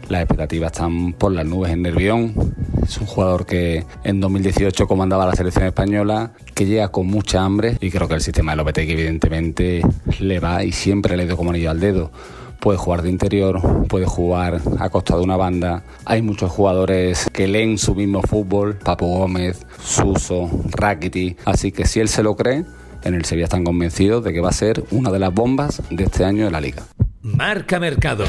las 0.09 0.21
expectativas 0.21 0.73
están 0.73 1.13
por 1.13 1.31
las 1.31 1.47
nubes 1.47 1.71
en 1.71 1.81
Nervión. 1.81 2.53
Es 2.83 2.99
un 2.99 3.07
jugador 3.07 3.47
que 3.47 3.85
en 4.03 4.21
2018 4.21 4.85
comandaba 4.85 5.25
la 5.25 5.33
selección 5.33 5.65
española, 5.65 6.33
que 6.53 6.67
llega 6.67 6.89
con 6.89 7.07
mucha 7.07 7.43
hambre 7.43 7.79
y 7.81 7.89
creo 7.89 8.07
que 8.07 8.13
el 8.13 8.21
sistema 8.21 8.51
de 8.51 8.57
Lopetegui 8.57 8.91
evidentemente 8.91 9.81
le 10.19 10.39
va 10.39 10.63
y 10.63 10.71
siempre 10.71 11.17
le 11.17 11.25
doy 11.25 11.35
como 11.35 11.49
anillo 11.49 11.71
al 11.71 11.79
dedo 11.79 12.11
puede 12.59 12.77
jugar 12.77 13.01
de 13.01 13.09
interior, 13.09 13.61
puede 13.87 14.05
jugar 14.05 14.61
a 14.79 14.89
costa 14.89 15.15
de 15.15 15.21
una 15.21 15.37
banda. 15.37 15.83
Hay 16.05 16.21
muchos 16.21 16.51
jugadores 16.51 17.27
que 17.31 17.47
leen 17.47 17.77
su 17.77 17.95
mismo 17.95 18.21
fútbol, 18.21 18.75
Papo 18.77 19.07
Gómez, 19.07 19.65
Suso, 19.83 20.49
Rakiti, 20.71 21.37
así 21.45 21.71
que 21.71 21.85
si 21.85 21.99
él 21.99 22.09
se 22.09 22.23
lo 22.23 22.35
cree, 22.35 22.65
en 23.03 23.13
el 23.13 23.25
Sevilla 23.25 23.45
están 23.45 23.63
convencidos 23.63 24.23
de 24.23 24.33
que 24.33 24.41
va 24.41 24.49
a 24.49 24.53
ser 24.53 24.83
una 24.91 25.11
de 25.11 25.19
las 25.19 25.33
bombas 25.33 25.81
de 25.89 26.03
este 26.03 26.25
año 26.25 26.45
de 26.45 26.51
la 26.51 26.61
liga. 26.61 26.83
Marca 27.21 27.79
Mercado. 27.79 28.25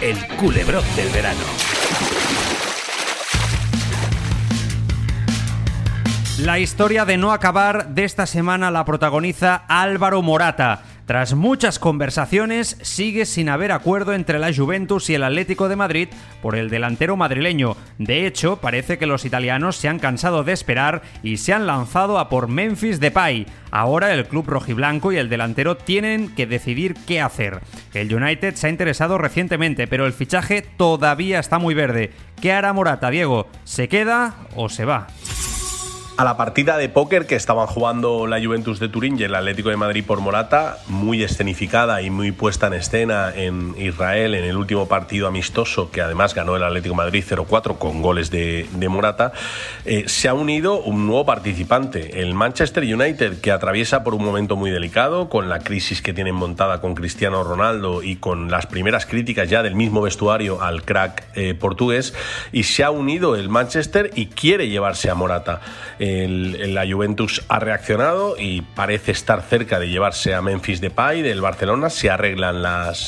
El 0.00 0.16
culebrón 0.36 0.84
del 0.96 1.08
verano. 1.08 1.40
La 6.40 6.58
historia 6.58 7.04
de 7.04 7.16
no 7.16 7.32
acabar 7.32 7.94
de 7.94 8.04
esta 8.04 8.26
semana 8.26 8.70
la 8.70 8.84
protagoniza 8.84 9.64
Álvaro 9.68 10.20
Morata. 10.20 10.82
Tras 11.06 11.34
muchas 11.34 11.78
conversaciones, 11.78 12.78
sigue 12.80 13.26
sin 13.26 13.50
haber 13.50 13.72
acuerdo 13.72 14.14
entre 14.14 14.38
la 14.38 14.54
Juventus 14.54 15.10
y 15.10 15.14
el 15.14 15.22
Atlético 15.22 15.68
de 15.68 15.76
Madrid 15.76 16.08
por 16.40 16.56
el 16.56 16.70
delantero 16.70 17.14
madrileño. 17.16 17.76
De 17.98 18.26
hecho, 18.26 18.56
parece 18.56 18.96
que 18.96 19.04
los 19.06 19.26
italianos 19.26 19.76
se 19.76 19.88
han 19.88 19.98
cansado 19.98 20.44
de 20.44 20.54
esperar 20.54 21.02
y 21.22 21.36
se 21.36 21.52
han 21.52 21.66
lanzado 21.66 22.18
a 22.18 22.30
por 22.30 22.48
Memphis 22.48 23.00
Depay. 23.00 23.46
Ahora 23.70 24.14
el 24.14 24.26
club 24.26 24.46
rojiblanco 24.48 25.12
y 25.12 25.18
el 25.18 25.28
delantero 25.28 25.76
tienen 25.76 26.34
que 26.34 26.46
decidir 26.46 26.94
qué 27.06 27.20
hacer. 27.20 27.60
El 27.92 28.14
United 28.14 28.54
se 28.54 28.68
ha 28.68 28.70
interesado 28.70 29.18
recientemente, 29.18 29.86
pero 29.86 30.06
el 30.06 30.14
fichaje 30.14 30.62
todavía 30.62 31.38
está 31.38 31.58
muy 31.58 31.74
verde. 31.74 32.12
¿Qué 32.40 32.52
hará 32.52 32.72
Morata, 32.72 33.10
Diego? 33.10 33.48
¿Se 33.64 33.88
queda 33.88 34.36
o 34.56 34.70
se 34.70 34.86
va? 34.86 35.08
A 36.16 36.22
la 36.22 36.36
partida 36.36 36.76
de 36.76 36.88
póker 36.88 37.26
que 37.26 37.34
estaban 37.34 37.66
jugando 37.66 38.28
la 38.28 38.40
Juventus 38.40 38.78
de 38.78 38.88
Turín 38.88 39.18
y 39.18 39.24
el 39.24 39.34
Atlético 39.34 39.70
de 39.70 39.76
Madrid 39.76 40.04
por 40.06 40.20
Morata, 40.20 40.78
muy 40.86 41.24
escenificada 41.24 42.02
y 42.02 42.10
muy 42.10 42.30
puesta 42.30 42.68
en 42.68 42.74
escena 42.74 43.32
en 43.34 43.74
Israel 43.76 44.36
en 44.36 44.44
el 44.44 44.56
último 44.56 44.86
partido 44.86 45.26
amistoso, 45.26 45.90
que 45.90 46.02
además 46.02 46.32
ganó 46.32 46.54
el 46.54 46.62
Atlético 46.62 46.94
Madrid 46.94 47.24
0-4 47.28 47.78
con 47.78 48.00
goles 48.00 48.30
de, 48.30 48.68
Morata, 48.88 49.32
eh, 49.86 50.04
se 50.06 50.28
ha 50.28 50.34
unido 50.34 50.80
un 50.80 51.04
nuevo 51.08 51.26
participante, 51.26 52.20
el 52.20 52.32
Manchester 52.32 52.84
United, 52.84 53.40
que 53.40 53.50
atraviesa 53.50 54.04
por 54.04 54.14
un 54.14 54.24
momento 54.24 54.54
muy 54.54 54.70
delicado, 54.70 55.28
con 55.28 55.48
la 55.48 55.58
crisis 55.58 56.00
que 56.00 56.12
tienen 56.12 56.36
montada 56.36 56.80
con 56.80 56.94
Cristiano 56.94 57.42
Ronaldo 57.42 58.04
y 58.04 58.16
con 58.16 58.52
las 58.52 58.66
primeras 58.66 59.04
críticas 59.04 59.50
ya 59.50 59.64
del 59.64 59.74
mismo 59.74 60.02
vestuario 60.02 60.62
al 60.62 60.84
crack 60.84 61.24
eh, 61.34 61.54
portugués, 61.54 62.14
y 62.52 62.62
se 62.62 62.84
ha 62.84 62.92
unido 62.92 63.34
el 63.34 63.48
Manchester 63.48 64.12
y 64.14 64.26
quiere 64.26 64.68
llevarse 64.68 65.10
a 65.10 65.16
Morata 65.16 65.60
la 66.06 66.86
Juventus 66.86 67.42
ha 67.48 67.58
reaccionado 67.58 68.36
y 68.38 68.62
parece 68.62 69.12
estar 69.12 69.42
cerca 69.42 69.78
de 69.78 69.88
llevarse 69.88 70.34
a 70.34 70.42
Memphis 70.42 70.80
Depay 70.80 71.22
del 71.22 71.40
Barcelona. 71.40 71.90
Se 71.90 72.10
arreglan 72.10 72.62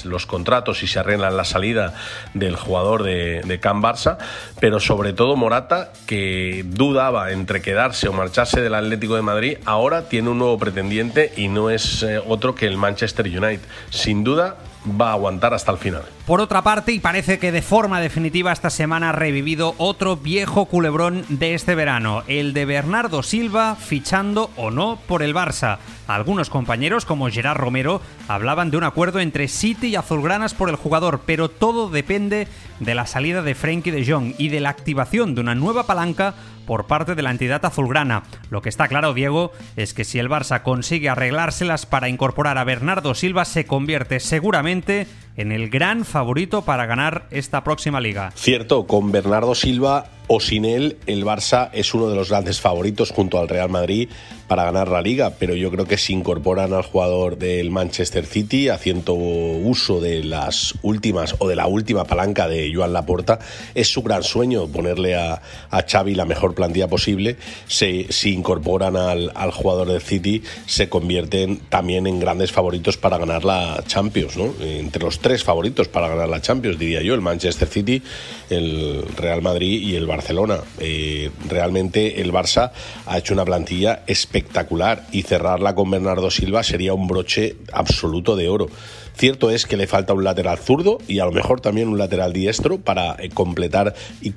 los 0.04 0.26
contratos 0.26 0.82
y 0.82 0.86
se 0.86 0.98
arreglan 0.98 1.36
la 1.36 1.44
salida 1.44 1.94
del 2.34 2.56
jugador 2.56 3.02
de, 3.02 3.42
de 3.42 3.60
Can 3.60 3.82
Barça, 3.82 4.18
pero 4.60 4.80
sobre 4.80 5.12
todo 5.12 5.36
Morata, 5.36 5.92
que 6.06 6.64
dudaba 6.66 7.32
entre 7.32 7.62
quedarse 7.62 8.08
o 8.08 8.12
marcharse 8.12 8.60
del 8.60 8.74
Atlético 8.74 9.16
de 9.16 9.22
Madrid, 9.22 9.58
ahora 9.64 10.08
tiene 10.08 10.30
un 10.30 10.38
nuevo 10.38 10.58
pretendiente 10.58 11.32
y 11.36 11.48
no 11.48 11.70
es 11.70 12.02
eh, 12.02 12.20
otro 12.26 12.54
que 12.54 12.66
el 12.66 12.76
Manchester 12.76 13.26
United. 13.26 13.60
Sin 13.90 14.24
duda, 14.24 14.56
va 15.00 15.10
a 15.10 15.12
aguantar 15.12 15.54
hasta 15.54 15.72
el 15.72 15.78
final. 15.78 16.02
Por 16.26 16.40
otra 16.40 16.62
parte, 16.62 16.92
y 16.92 16.98
parece 16.98 17.38
que 17.38 17.52
de 17.52 17.62
forma 17.62 18.00
definitiva 18.00 18.52
esta 18.52 18.70
semana 18.70 19.10
ha 19.10 19.12
revivido 19.12 19.74
otro 19.78 20.16
viejo 20.16 20.66
culebrón 20.66 21.24
de 21.28 21.54
este 21.54 21.74
verano, 21.74 22.22
el 22.26 22.52
de 22.52 22.64
Bernardo 22.64 23.22
Silva 23.22 23.76
fichando 23.76 24.50
o 24.56 24.70
no 24.70 24.98
por 25.06 25.22
el 25.22 25.34
Barça. 25.34 25.78
Algunos 26.06 26.50
compañeros, 26.50 27.04
como 27.04 27.30
Gerard 27.30 27.58
Romero, 27.58 28.00
hablaban 28.28 28.70
de 28.70 28.76
un 28.76 28.84
acuerdo 28.84 29.20
entre 29.20 29.48
City 29.48 29.88
y 29.88 29.96
Azulgranas 29.96 30.54
por 30.54 30.68
el 30.68 30.76
jugador, 30.76 31.22
pero 31.26 31.48
todo 31.48 31.88
depende 31.90 32.48
de 32.80 32.94
la 32.94 33.06
salida 33.06 33.42
de 33.42 33.54
Frenkie 33.54 33.90
de 33.90 34.04
Jong 34.04 34.34
y 34.38 34.48
de 34.48 34.60
la 34.60 34.70
activación 34.70 35.34
de 35.34 35.40
una 35.40 35.54
nueva 35.54 35.86
palanca 35.86 36.34
por 36.66 36.86
parte 36.86 37.14
de 37.14 37.22
la 37.22 37.30
entidad 37.30 37.64
azulgrana. 37.64 38.24
Lo 38.50 38.60
que 38.60 38.68
está 38.68 38.88
claro, 38.88 39.14
Diego, 39.14 39.52
es 39.76 39.94
que 39.94 40.04
si 40.04 40.18
el 40.18 40.28
Barça 40.28 40.62
consigue 40.62 41.08
arreglárselas 41.08 41.86
para 41.86 42.08
incorporar 42.08 42.58
a 42.58 42.64
Bernardo 42.64 43.14
Silva, 43.14 43.44
se 43.44 43.64
convierte 43.64 44.20
seguramente 44.20 45.06
en 45.36 45.52
el 45.52 45.70
gran 45.70 46.04
favorito 46.04 46.62
para 46.62 46.86
ganar 46.86 47.26
esta 47.30 47.64
próxima 47.64 48.00
liga. 48.00 48.32
Cierto, 48.34 48.86
con 48.86 49.12
Bernardo 49.12 49.54
Silva 49.54 50.10
o 50.28 50.40
sin 50.40 50.64
él, 50.64 50.96
el 51.06 51.24
Barça 51.24 51.70
es 51.72 51.94
uno 51.94 52.08
de 52.08 52.16
los 52.16 52.30
grandes 52.30 52.60
favoritos 52.60 53.12
junto 53.12 53.38
al 53.38 53.48
Real 53.48 53.68
Madrid 53.68 54.08
para 54.48 54.64
ganar 54.64 54.88
la 54.88 55.02
liga, 55.02 55.34
pero 55.38 55.54
yo 55.54 55.70
creo 55.70 55.86
que 55.86 55.98
si 55.98 56.12
incorporan 56.12 56.72
al 56.72 56.82
jugador 56.82 57.38
del 57.38 57.70
Manchester 57.70 58.26
City 58.26 58.68
haciendo 58.68 59.14
uso 59.14 60.00
de 60.00 60.24
las 60.24 60.74
últimas 60.82 61.36
o 61.38 61.48
de 61.48 61.56
la 61.56 61.66
última 61.66 62.04
palanca 62.04 62.48
de 62.48 62.72
Joan 62.74 62.92
Laporta, 62.92 63.38
es 63.74 63.88
su 63.88 64.02
gran 64.02 64.22
sueño 64.22 64.66
ponerle 64.66 65.16
a, 65.16 65.42
a 65.70 65.82
Xavi 65.82 66.14
la 66.14 66.24
mejor 66.24 66.54
plantilla 66.54 66.88
posible. 66.88 67.36
Si, 67.66 68.06
si 68.10 68.32
incorporan 68.32 68.96
al, 68.96 69.32
al, 69.34 69.50
jugador 69.50 69.88
del 69.88 70.00
City, 70.00 70.42
se 70.66 70.88
convierten 70.88 71.58
también 71.68 72.06
en 72.06 72.18
grandes 72.18 72.52
favoritos 72.52 72.96
para 72.96 73.18
ganar 73.18 73.44
la 73.44 73.82
Champions, 73.86 74.36
¿no? 74.36 74.54
Entre 74.60 75.02
los 75.02 75.20
tres 75.26 75.42
favoritos 75.42 75.88
para 75.88 76.06
ganar 76.06 76.28
la 76.28 76.40
Champions, 76.40 76.78
diría 76.78 77.02
yo, 77.02 77.12
el 77.12 77.20
Manchester 77.20 77.66
City, 77.66 78.00
el 78.48 79.02
Real 79.16 79.42
Madrid 79.42 79.82
y 79.82 79.96
el 79.96 80.06
Barcelona. 80.06 80.60
Eh, 80.78 81.32
realmente 81.48 82.20
el 82.20 82.32
Barça 82.32 82.70
ha 83.06 83.18
hecho 83.18 83.34
una 83.34 83.44
plantilla 83.44 84.04
espectacular 84.06 85.04
y 85.10 85.22
cerrarla 85.22 85.74
con 85.74 85.90
Bernardo 85.90 86.30
Silva 86.30 86.62
sería 86.62 86.94
un 86.94 87.08
broche 87.08 87.56
absoluto 87.72 88.36
de 88.36 88.48
oro. 88.48 88.68
Cierto 89.16 89.50
es 89.50 89.64
que 89.64 89.78
le 89.78 89.86
falta 89.86 90.12
un 90.12 90.24
lateral 90.24 90.58
zurdo 90.58 90.98
y 91.08 91.20
a 91.20 91.24
lo 91.24 91.32
mejor 91.32 91.62
también 91.62 91.88
un 91.88 91.96
lateral 91.96 92.34
diestro 92.34 92.78
para 92.78 93.16
eh, 93.18 93.30
completar 93.30 93.94
y, 94.20 94.32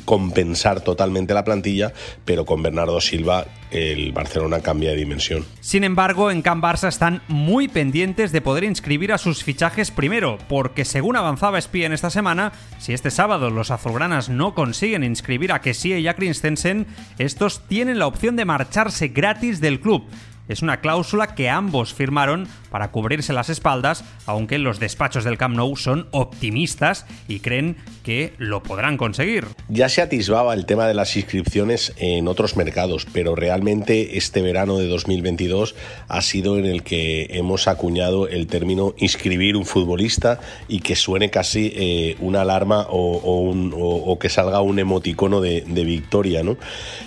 compensar 0.00 0.80
totalmente 0.80 1.34
la 1.34 1.44
plantilla, 1.44 1.92
pero 2.24 2.46
con 2.46 2.62
Bernardo 2.62 3.00
Silva 3.02 3.46
el 3.70 4.12
Barcelona 4.12 4.60
cambia 4.60 4.90
de 4.90 4.96
dimensión. 4.96 5.44
Sin 5.60 5.84
embargo, 5.84 6.30
en 6.30 6.40
Can 6.40 6.62
Barça 6.62 6.88
están 6.88 7.22
muy 7.28 7.68
pendientes 7.68 8.32
de 8.32 8.40
poder 8.40 8.64
inscribir 8.64 9.12
a 9.12 9.18
sus 9.18 9.44
fichajes 9.44 9.90
primero, 9.90 10.38
porque 10.48 10.86
según 10.86 11.16
avanzaba 11.16 11.58
Espía 11.58 11.86
en 11.86 11.92
esta 11.92 12.08
semana, 12.08 12.52
si 12.78 12.94
este 12.94 13.10
sábado 13.10 13.50
los 13.50 13.70
azulgranas 13.70 14.30
no 14.30 14.54
consiguen 14.54 15.04
inscribir 15.04 15.52
a 15.52 15.60
Kessie 15.60 15.98
y 15.98 16.08
a 16.08 16.14
Christensen, 16.14 16.86
estos 17.18 17.66
tienen 17.68 17.98
la 17.98 18.06
opción 18.06 18.36
de 18.36 18.44
marcharse 18.44 19.08
gratis 19.08 19.60
del 19.60 19.80
club. 19.80 20.04
Es 20.46 20.60
una 20.60 20.82
cláusula 20.82 21.34
que 21.34 21.48
ambos 21.48 21.94
firmaron 21.94 22.46
para 22.70 22.90
cubrirse 22.90 23.32
las 23.32 23.48
espaldas, 23.48 24.04
aunque 24.26 24.58
los 24.58 24.78
despachos 24.78 25.24
del 25.24 25.38
Camp 25.38 25.56
Nou 25.56 25.76
son 25.76 26.06
optimistas 26.10 27.06
y 27.28 27.40
creen 27.40 27.76
que 28.02 28.34
lo 28.36 28.62
podrán 28.62 28.98
conseguir. 28.98 29.46
Ya 29.70 29.88
se 29.88 30.02
atisbaba 30.02 30.52
el 30.52 30.66
tema 30.66 30.86
de 30.86 30.92
las 30.92 31.16
inscripciones 31.16 31.94
en 31.96 32.28
otros 32.28 32.56
mercados, 32.56 33.06
pero 33.10 33.34
realmente 33.34 34.18
este 34.18 34.42
verano 34.42 34.76
de 34.76 34.86
2022 34.86 35.74
ha 36.08 36.20
sido 36.20 36.58
en 36.58 36.66
el 36.66 36.82
que 36.82 37.28
hemos 37.30 37.66
acuñado 37.66 38.28
el 38.28 38.46
término 38.46 38.94
inscribir 38.98 39.56
un 39.56 39.64
futbolista 39.64 40.40
y 40.68 40.80
que 40.80 40.94
suene 40.94 41.30
casi 41.30 41.72
eh, 41.74 42.16
una 42.20 42.42
alarma 42.42 42.86
o, 42.90 44.18
que 44.20 44.28
salga 44.28 44.60
un 44.60 44.78
emoticono 44.78 45.40
de, 45.40 45.62
de 45.62 45.84
victoria. 45.84 46.42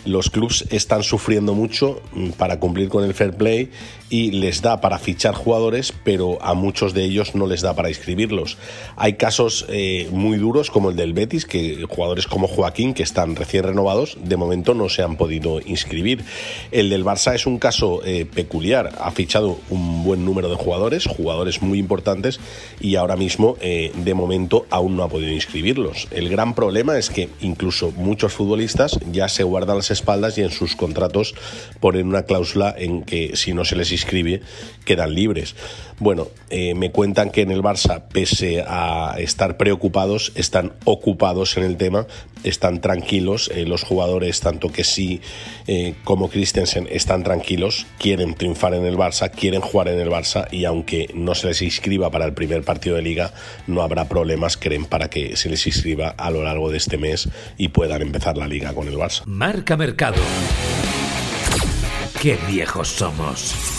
Los 0.05 0.29
clubs 0.31 0.65
están 0.71 1.03
sufriendo 1.03 1.53
mucho 1.53 2.01
mm, 2.13 2.29
para 2.31 2.59
cumplir 2.59 2.89
con 2.89 3.03
el 3.03 3.13
play 3.33 3.69
y 4.09 4.31
les 4.31 4.61
da 4.61 4.79
para 4.79 4.99
fichar 4.99 5.33
jugadores, 5.33 5.93
pero 6.03 6.37
a 6.41 6.53
muchos 6.53 6.93
de 6.93 7.03
ellos 7.03 7.35
no 7.35 7.45
les 7.45 7.61
da 7.61 7.75
para 7.75 7.89
inscribirlos. 7.89 8.57
Hay 8.95 9.13
casos 9.13 9.65
eh, 9.69 10.07
muy 10.11 10.37
duros 10.37 10.71
como 10.71 10.91
el 10.91 10.95
del 10.95 11.13
Betis, 11.13 11.45
que 11.45 11.85
jugadores 11.89 12.27
como 12.27 12.47
Joaquín, 12.47 12.93
que 12.93 13.03
están 13.03 13.35
recién 13.35 13.63
renovados, 13.63 14.17
de 14.23 14.37
momento 14.37 14.73
no 14.73 14.89
se 14.89 15.03
han 15.03 15.17
podido 15.17 15.59
inscribir. 15.65 16.23
El 16.71 16.89
del 16.89 17.03
Barça 17.03 17.35
es 17.35 17.45
un 17.45 17.57
caso 17.57 18.01
eh, 18.05 18.25
peculiar, 18.25 18.93
ha 18.99 19.11
fichado 19.11 19.59
un 19.69 20.03
buen 20.03 20.23
número 20.23 20.49
de 20.49 20.55
jugadores, 20.55 21.05
jugadores 21.05 21.61
muy 21.61 21.79
importantes, 21.79 22.39
y 22.79 22.95
ahora 22.95 23.17
mismo, 23.17 23.57
eh, 23.59 23.91
de 23.95 24.13
momento, 24.13 24.65
aún 24.69 24.95
no 24.95 25.03
ha 25.03 25.09
podido 25.09 25.33
inscribirlos. 25.33 26.07
El 26.11 26.29
gran 26.29 26.53
problema 26.55 26.97
es 26.97 27.09
que 27.09 27.29
incluso 27.41 27.91
muchos 27.91 28.33
futbolistas 28.33 28.99
ya 29.11 29.27
se 29.27 29.43
guardan 29.43 29.77
las 29.77 29.91
espaldas 29.91 30.37
y 30.37 30.43
en 30.43 30.51
sus 30.51 30.75
contratos 30.75 31.35
ponen 31.79 32.07
una 32.07 32.23
cláusula 32.23 32.73
en 32.77 33.03
que 33.03 33.16
si 33.33 33.53
no 33.53 33.65
se 33.65 33.75
les 33.75 33.91
inscribe 33.91 34.41
quedan 34.85 35.13
libres. 35.13 35.55
Bueno, 35.99 36.27
eh, 36.49 36.75
me 36.75 36.91
cuentan 36.91 37.31
que 37.31 37.41
en 37.41 37.51
el 37.51 37.61
Barça, 37.61 38.03
pese 38.07 38.63
a 38.65 39.15
estar 39.17 39.57
preocupados, 39.57 40.31
están 40.35 40.73
ocupados 40.85 41.57
en 41.57 41.63
el 41.63 41.75
tema, 41.75 42.05
están 42.43 42.81
tranquilos, 42.81 43.51
eh, 43.53 43.65
los 43.65 43.83
jugadores, 43.83 44.39
tanto 44.39 44.71
que 44.71 44.83
sí 44.83 45.21
eh, 45.65 45.95
como 46.03 46.29
Christensen, 46.29 46.87
están 46.91 47.23
tranquilos, 47.23 47.87
quieren 47.97 48.35
triunfar 48.35 48.75
en 48.75 48.85
el 48.85 48.95
Barça, 48.95 49.29
quieren 49.29 49.61
jugar 49.61 49.87
en 49.87 49.99
el 49.99 50.09
Barça 50.09 50.47
y 50.51 50.65
aunque 50.65 51.09
no 51.15 51.33
se 51.35 51.47
les 51.47 51.61
inscriba 51.63 52.11
para 52.11 52.25
el 52.25 52.33
primer 52.33 52.63
partido 52.63 52.95
de 52.95 53.01
liga, 53.01 53.33
no 53.65 53.81
habrá 53.81 54.07
problemas, 54.07 54.55
creen, 54.55 54.85
para 54.85 55.09
que 55.09 55.35
se 55.35 55.49
les 55.49 55.65
inscriba 55.65 56.09
a 56.09 56.29
lo 56.29 56.43
largo 56.43 56.69
de 56.69 56.77
este 56.77 56.97
mes 56.97 57.27
y 57.57 57.69
puedan 57.69 58.03
empezar 58.03 58.37
la 58.37 58.47
liga 58.47 58.73
con 58.73 58.87
el 58.87 58.95
Barça. 58.95 59.23
Marca 59.25 59.75
Mercado. 59.75 60.21
Qué 62.27 62.35
viejos 62.49 62.89
somos. 62.89 63.76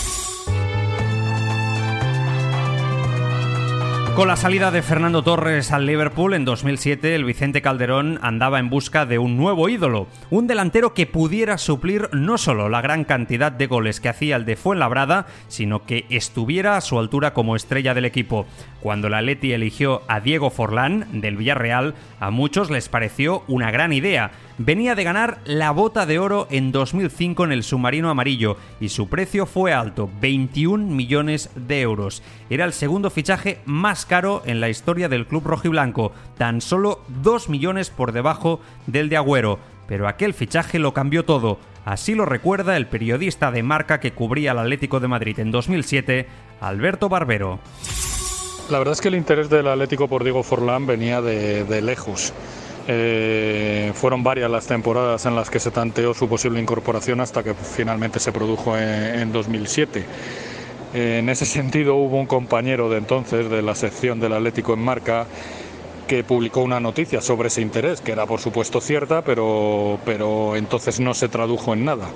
Con 4.19 4.27
la 4.27 4.35
salida 4.35 4.69
de 4.69 4.81
Fernando 4.81 5.23
Torres 5.23 5.71
al 5.71 5.85
Liverpool 5.85 6.33
en 6.33 6.43
2007, 6.43 7.15
el 7.15 7.23
Vicente 7.23 7.61
Calderón 7.61 8.19
andaba 8.21 8.59
en 8.59 8.69
busca 8.69 9.05
de 9.05 9.17
un 9.17 9.37
nuevo 9.37 9.69
ídolo, 9.69 10.07
un 10.29 10.45
delantero 10.45 10.93
que 10.93 11.05
pudiera 11.05 11.57
suplir 11.57 12.09
no 12.11 12.37
solo 12.37 12.67
la 12.67 12.81
gran 12.81 13.05
cantidad 13.05 13.49
de 13.49 13.67
goles 13.67 14.01
que 14.01 14.09
hacía 14.09 14.35
el 14.35 14.43
de 14.43 14.57
Fuenlabrada, 14.57 15.27
sino 15.47 15.85
que 15.85 16.05
estuviera 16.09 16.75
a 16.75 16.81
su 16.81 16.99
altura 16.99 17.33
como 17.33 17.55
estrella 17.55 17.93
del 17.93 18.03
equipo. 18.03 18.45
Cuando 18.81 19.07
la 19.07 19.21
Leti 19.21 19.53
eligió 19.53 20.01
a 20.09 20.19
Diego 20.19 20.49
Forlán 20.49 21.21
del 21.21 21.37
Villarreal, 21.37 21.95
a 22.19 22.29
muchos 22.29 22.69
les 22.69 22.89
pareció 22.89 23.43
una 23.47 23.71
gran 23.71 23.93
idea. 23.93 24.31
Venía 24.57 24.95
de 24.95 25.05
ganar 25.05 25.39
la 25.45 25.71
bota 25.71 26.05
de 26.05 26.19
oro 26.19 26.45
en 26.51 26.73
2005 26.73 27.45
en 27.45 27.53
el 27.53 27.63
submarino 27.63 28.09
amarillo 28.09 28.57
y 28.81 28.89
su 28.89 29.07
precio 29.07 29.45
fue 29.45 29.71
alto, 29.71 30.09
21 30.19 30.93
millones 30.93 31.49
de 31.55 31.79
euros. 31.79 32.21
Era 32.49 32.65
el 32.65 32.73
segundo 32.73 33.09
fichaje 33.09 33.59
más 33.63 34.05
caro 34.09 34.41
en 34.45 34.59
la 34.59 34.67
historia 34.67 35.07
del 35.07 35.27
club 35.27 35.45
rojiblanco, 35.45 36.11
tan 36.37 36.59
solo 36.59 36.99
2 37.21 37.47
millones 37.47 37.91
por 37.91 38.11
debajo 38.11 38.59
del 38.87 39.07
de 39.07 39.15
Agüero. 39.15 39.59
Pero 39.87 40.09
aquel 40.09 40.33
fichaje 40.33 40.79
lo 40.79 40.93
cambió 40.93 41.23
todo. 41.23 41.59
Así 41.85 42.15
lo 42.15 42.25
recuerda 42.25 42.75
el 42.75 42.87
periodista 42.87 43.51
de 43.51 43.63
marca 43.63 43.99
que 44.01 44.11
cubría 44.11 44.51
al 44.51 44.59
Atlético 44.59 44.99
de 44.99 45.07
Madrid 45.07 45.39
en 45.39 45.51
2007, 45.51 46.27
Alberto 46.59 47.07
Barbero. 47.07 47.59
La 48.69 48.79
verdad 48.79 48.93
es 48.93 49.01
que 49.01 49.07
el 49.07 49.15
interés 49.15 49.49
del 49.49 49.67
Atlético 49.67 50.07
por 50.07 50.23
Diego 50.23 50.43
Forlán 50.43 50.85
venía 50.85 51.21
de, 51.21 51.81
lejos. 51.81 52.33
Eh, 52.87 53.91
fueron 53.93 54.23
varias 54.23 54.49
las 54.49 54.65
temporadas 54.67 55.25
en 55.27 55.35
las 55.35 55.49
que 55.49 55.59
se 55.59 55.69
tanteó 55.71 56.13
su 56.13 56.27
posible 56.27 56.59
incorporación 56.59 57.21
hasta 57.21 57.43
que 57.43 57.53
finalmente 57.53 58.19
se 58.19 58.31
produjo 58.31 58.75
en, 58.75 59.19
en 59.19 59.31
2007. 59.31 60.05
En 60.93 61.29
ese 61.29 61.45
sentido 61.45 61.95
hubo 61.95 62.17
un 62.17 62.25
compañero 62.25 62.89
de 62.89 62.97
entonces 62.97 63.49
de 63.49 63.61
la 63.61 63.75
sección 63.75 64.19
del 64.19 64.33
Atlético 64.33 64.73
en 64.73 64.79
Marca 64.79 65.27
que 66.07 66.23
publicó 66.23 66.61
una 66.61 66.79
noticia 66.79 67.21
sobre 67.21 67.49
ese 67.49 67.61
interés, 67.61 68.01
que 68.01 68.11
era 68.11 68.25
por 68.25 68.39
supuesto 68.39 68.81
cierta, 68.81 69.21
pero, 69.21 69.99
pero 70.03 70.55
entonces 70.55 70.99
no 70.99 71.13
se 71.13 71.29
tradujo 71.29 71.73
en 71.73 71.85
nada. 71.85 72.09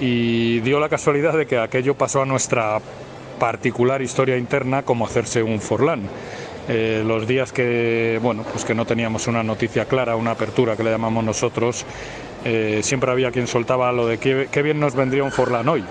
Y 0.00 0.60
dio 0.60 0.80
la 0.80 0.88
casualidad 0.88 1.36
de 1.36 1.46
que 1.46 1.58
aquello 1.58 1.94
pasó 1.94 2.22
a 2.22 2.24
nuestra 2.24 2.80
particular 3.38 4.00
historia 4.00 4.38
interna 4.38 4.82
como 4.82 5.04
hacerse 5.04 5.42
un 5.42 5.60
Forlán. 5.60 6.08
Eh, 6.70 7.02
los 7.06 7.28
días 7.28 7.52
que, 7.52 8.18
bueno, 8.22 8.44
pues 8.50 8.64
que 8.64 8.74
no 8.74 8.86
teníamos 8.86 9.26
una 9.26 9.42
noticia 9.42 9.84
clara, 9.84 10.16
una 10.16 10.30
apertura 10.30 10.74
que 10.74 10.84
le 10.84 10.90
llamamos 10.90 11.22
nosotros, 11.22 11.84
eh, 12.46 12.80
siempre 12.82 13.10
había 13.10 13.30
quien 13.30 13.46
soltaba 13.46 13.92
lo 13.92 14.06
de 14.06 14.16
qué, 14.16 14.48
qué 14.50 14.62
bien 14.62 14.80
nos 14.80 14.94
vendría 14.94 15.24
un 15.24 15.32
Forlán 15.32 15.68
hoy 15.68 15.84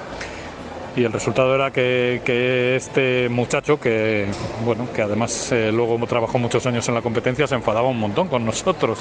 y 0.98 1.04
el 1.04 1.14
resultado 1.14 1.54
era 1.54 1.72
que, 1.72 2.76
este 2.76 3.30
muchacho, 3.30 3.80
que 3.80 4.26
bueno, 4.66 4.88
que 4.94 5.04
además 5.04 5.52
eh, 5.52 5.72
luego 5.72 6.00
trabajó 6.08 6.40
muchos 6.40 6.66
años 6.66 6.88
en 6.90 6.96
la 6.96 7.04
competencia, 7.04 7.46
se 7.46 7.54
enfadaba 7.54 7.88
un 7.88 8.00
montón 8.00 8.28
con 8.28 8.44
nosotros. 8.44 9.00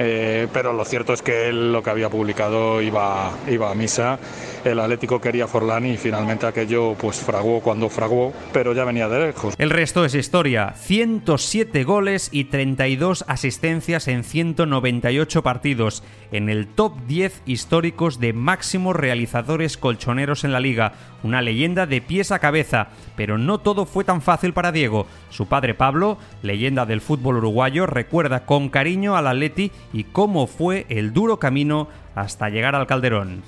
Eh, 0.00 0.46
pero 0.52 0.72
lo 0.72 0.84
cierto 0.84 1.12
es 1.12 1.22
que 1.22 1.48
él 1.48 1.72
lo 1.72 1.82
que 1.82 1.90
había 1.90 2.08
publicado 2.08 2.80
iba, 2.80 3.32
iba 3.48 3.70
a 3.70 3.74
misa. 3.74 4.18
El 4.64 4.78
Atlético 4.78 5.20
quería 5.20 5.48
Forlán 5.48 5.86
y 5.86 5.96
finalmente 5.96 6.46
aquello 6.46 6.94
pues 6.94 7.16
fraguó 7.16 7.60
cuando 7.60 7.88
fraguó, 7.88 8.32
pero 8.52 8.72
ya 8.72 8.84
venía 8.84 9.08
de 9.08 9.26
lejos. 9.26 9.54
El 9.58 9.70
resto 9.70 10.04
es 10.04 10.14
historia. 10.14 10.74
107 10.76 11.82
goles 11.82 12.28
y 12.30 12.44
32 12.44 13.24
asistencias 13.26 14.06
en 14.06 14.22
198 14.22 15.42
partidos, 15.42 16.04
en 16.30 16.48
el 16.48 16.68
top 16.68 16.94
10 17.08 17.42
históricos 17.46 18.20
de 18.20 18.32
máximos 18.32 18.94
realizadores 18.94 19.76
colchoneros 19.76 20.44
en 20.44 20.52
la 20.52 20.60
liga 20.60 20.92
una 21.22 21.42
leyenda 21.42 21.86
de 21.86 22.00
pies 22.00 22.32
a 22.32 22.38
cabeza, 22.38 22.88
pero 23.16 23.38
no 23.38 23.58
todo 23.58 23.86
fue 23.86 24.04
tan 24.04 24.22
fácil 24.22 24.52
para 24.52 24.72
Diego. 24.72 25.06
Su 25.30 25.46
padre 25.46 25.74
Pablo, 25.74 26.18
leyenda 26.42 26.86
del 26.86 27.00
fútbol 27.00 27.38
uruguayo, 27.38 27.86
recuerda 27.86 28.46
con 28.46 28.68
cariño 28.68 29.16
al 29.16 29.26
Atleti 29.26 29.72
y 29.92 30.04
cómo 30.04 30.46
fue 30.46 30.86
el 30.88 31.12
duro 31.12 31.38
camino 31.38 31.88
hasta 32.14 32.48
llegar 32.48 32.74
al 32.74 32.86
Calderón. 32.86 33.42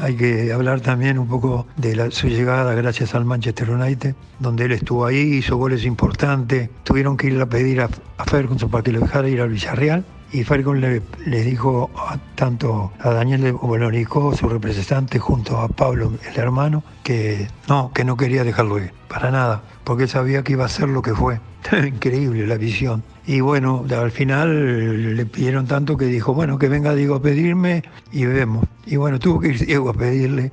Hay 0.00 0.16
que 0.16 0.52
hablar 0.52 0.80
también 0.80 1.18
un 1.18 1.28
poco 1.28 1.66
de 1.76 2.10
su 2.10 2.28
llegada 2.28 2.74
gracias 2.74 3.14
al 3.14 3.24
Manchester 3.24 3.70
United, 3.70 4.16
donde 4.40 4.64
él 4.64 4.72
estuvo 4.72 5.06
ahí, 5.06 5.36
hizo 5.36 5.56
goles 5.56 5.84
importantes. 5.84 6.68
Tuvieron 6.82 7.16
que 7.16 7.28
ir 7.28 7.40
a 7.40 7.46
pedir 7.46 7.80
a, 7.80 7.88
a 8.18 8.24
Ferguson 8.24 8.68
para 8.70 8.82
que 8.82 8.90
lo 8.90 9.00
dejara 9.00 9.28
ir 9.28 9.40
al 9.40 9.50
Villarreal 9.50 10.04
y 10.34 10.42
Falcon 10.42 10.80
le, 10.80 11.00
dijo 11.44 11.92
a, 11.96 12.18
tanto 12.34 12.92
a 12.98 13.10
Daniel 13.10 13.52
Bolonico, 13.52 14.36
su 14.36 14.48
representante, 14.48 15.20
junto 15.20 15.58
a 15.58 15.68
Pablo, 15.68 16.12
el 16.28 16.36
hermano, 16.36 16.82
que 17.04 17.46
no, 17.68 17.92
que 17.94 18.02
no 18.04 18.16
quería 18.16 18.42
dejarlo 18.42 18.80
ir, 18.80 18.92
para 19.06 19.30
nada, 19.30 19.62
porque 19.84 20.08
sabía 20.08 20.42
que 20.42 20.54
iba 20.54 20.64
a 20.64 20.68
ser 20.68 20.88
lo 20.88 21.02
que 21.02 21.14
fue. 21.14 21.38
Increíble 21.86 22.48
la 22.48 22.56
visión. 22.56 23.04
Y 23.28 23.42
bueno, 23.42 23.84
al 23.96 24.10
final 24.10 25.14
le 25.16 25.24
pidieron 25.24 25.68
tanto 25.68 25.96
que 25.96 26.06
dijo, 26.06 26.34
bueno, 26.34 26.58
que 26.58 26.68
venga 26.68 26.96
Diego 26.96 27.14
a 27.14 27.22
pedirme 27.22 27.84
y 28.10 28.24
vemos. 28.24 28.66
Y 28.86 28.96
bueno, 28.96 29.20
tuvo 29.20 29.38
que 29.38 29.50
ir 29.50 29.64
Diego 29.64 29.90
a 29.90 29.94
pedirle 29.94 30.50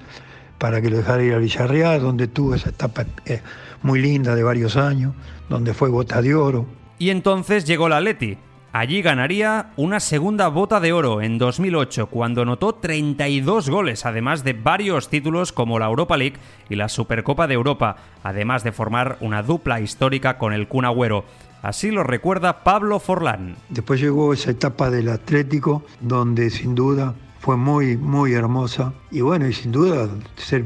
para 0.59 0.79
que 0.79 0.91
lo 0.91 0.97
dejara 0.97 1.23
ir 1.23 1.33
al 1.33 1.41
Villarreal, 1.41 2.01
donde 2.01 2.27
tuvo 2.27 2.53
esa 2.53 2.69
etapa 2.69 3.07
eh, 3.25 3.41
muy 3.81 3.99
linda 3.99 4.35
de 4.35 4.43
varios 4.43 4.77
años, 4.77 5.15
donde 5.49 5.73
fue 5.73 5.89
bota 5.89 6.21
de 6.21 6.35
oro. 6.35 6.67
Y 6.99 7.09
entonces 7.09 7.65
llegó 7.65 7.89
la 7.89 7.99
Leti, 7.99 8.37
Allí 8.73 9.01
ganaría 9.01 9.73
una 9.75 9.99
segunda 9.99 10.47
bota 10.47 10.79
de 10.79 10.93
oro 10.93 11.21
en 11.21 11.37
2008, 11.37 12.07
cuando 12.07 12.43
anotó 12.43 12.75
32 12.75 13.69
goles, 13.69 14.05
además 14.05 14.45
de 14.45 14.53
varios 14.53 15.09
títulos 15.09 15.51
como 15.51 15.77
la 15.77 15.87
Europa 15.87 16.15
League 16.15 16.37
y 16.69 16.75
la 16.75 16.87
Supercopa 16.87 17.47
de 17.47 17.55
Europa, 17.55 17.97
además 18.23 18.63
de 18.63 18.71
formar 18.71 19.17
una 19.19 19.43
dupla 19.43 19.81
histórica 19.81 20.37
con 20.37 20.53
el 20.53 20.69
Kun 20.69 20.85
Agüero. 20.85 21.25
Así 21.61 21.91
lo 21.91 22.03
recuerda 22.03 22.63
Pablo 22.63 23.01
Forlán. 23.01 23.57
Después 23.67 23.99
llegó 23.99 24.31
esa 24.31 24.51
etapa 24.51 24.89
del 24.89 25.09
Atlético, 25.09 25.83
donde 25.99 26.49
sin 26.49 26.73
duda 26.73 27.13
fue 27.41 27.57
muy, 27.57 27.97
muy 27.97 28.31
hermosa. 28.31 28.93
Y 29.11 29.19
bueno, 29.19 29.49
y 29.49 29.53
sin 29.53 29.73
duda 29.73 30.07
ser 30.37 30.63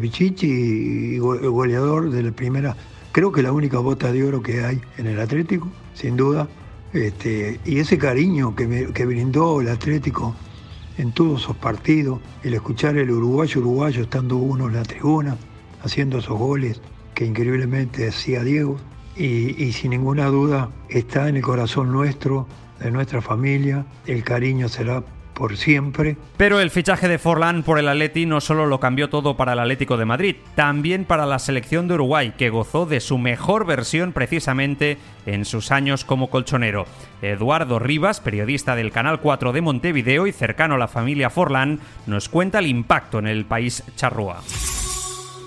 goleador 1.19 2.11
de 2.11 2.21
la 2.21 2.31
primera, 2.31 2.75
creo 3.11 3.31
que 3.31 3.41
la 3.41 3.51
única 3.51 3.79
bota 3.79 4.11
de 4.11 4.23
oro 4.23 4.43
que 4.43 4.63
hay 4.63 4.79
en 4.97 5.07
el 5.07 5.19
Atlético, 5.19 5.71
sin 5.95 6.15
duda. 6.15 6.47
Este, 6.95 7.59
y 7.65 7.79
ese 7.79 7.97
cariño 7.97 8.55
que, 8.55 8.67
me, 8.67 8.93
que, 8.93 9.05
brindó 9.05 9.59
el 9.59 9.67
Atlético 9.67 10.33
en 10.97 11.11
todos 11.11 11.43
esos 11.43 11.57
partidos, 11.57 12.21
el 12.41 12.53
escuchar 12.53 12.95
el 12.95 13.11
uruguayo 13.11 13.59
uruguayo 13.59 14.03
estando 14.03 14.37
uno 14.37 14.67
en 14.67 14.75
la 14.75 14.83
tribuna, 14.83 15.35
haciendo 15.83 16.19
esos 16.19 16.39
goles 16.39 16.79
que 17.13 17.25
increíblemente 17.25 18.07
hacía 18.07 18.45
Diego, 18.45 18.77
y, 19.17 19.61
y 19.61 19.73
sin 19.73 19.91
ninguna 19.91 20.27
duda 20.27 20.71
está 20.87 21.27
en 21.27 21.35
el 21.35 21.41
corazón 21.41 21.91
nuestro, 21.91 22.47
de 22.79 22.91
nuestra 22.91 23.21
familia, 23.21 23.85
el 24.05 24.23
cariño 24.23 24.69
será 24.69 25.03
por 25.35 25.57
siempre. 25.57 26.17
Pero 26.37 26.59
el 26.59 26.71
fichaje 26.71 27.07
de 27.07 27.19
Forlán 27.19 27.61
por 27.61 27.77
el 27.77 27.87
Atleti 27.87 28.25
no 28.25 28.41
solo 28.41 28.65
lo 28.65 28.79
cambió 28.79 29.09
todo 29.09 29.37
para 29.37 29.53
el 29.53 29.59
Atlético 29.59 29.97
de 29.97 30.05
Madrid, 30.05 30.37
también 30.55 31.05
para 31.05 31.27
la 31.27 31.37
selección 31.37 31.87
de 31.87 31.93
Uruguay, 31.93 32.33
que 32.37 32.49
gozó 32.49 32.87
de 32.87 32.99
su 33.01 33.19
mejor 33.19 33.65
versión 33.67 34.13
precisamente 34.13 34.97
en 35.27 35.45
sus 35.45 35.71
años 35.71 36.05
como 36.05 36.29
colchonero. 36.29 36.85
Eduardo 37.21 37.77
Rivas, 37.77 38.21
periodista 38.21 38.75
del 38.75 38.91
Canal 38.91 39.19
4 39.19 39.51
de 39.51 39.61
Montevideo 39.61 40.25
y 40.25 40.31
cercano 40.31 40.75
a 40.75 40.79
la 40.79 40.87
familia 40.87 41.29
Forlán, 41.29 41.79
nos 42.07 42.29
cuenta 42.29 42.59
el 42.59 42.67
impacto 42.67 43.19
en 43.19 43.27
el 43.27 43.45
país 43.45 43.83
charrúa. 43.95 44.41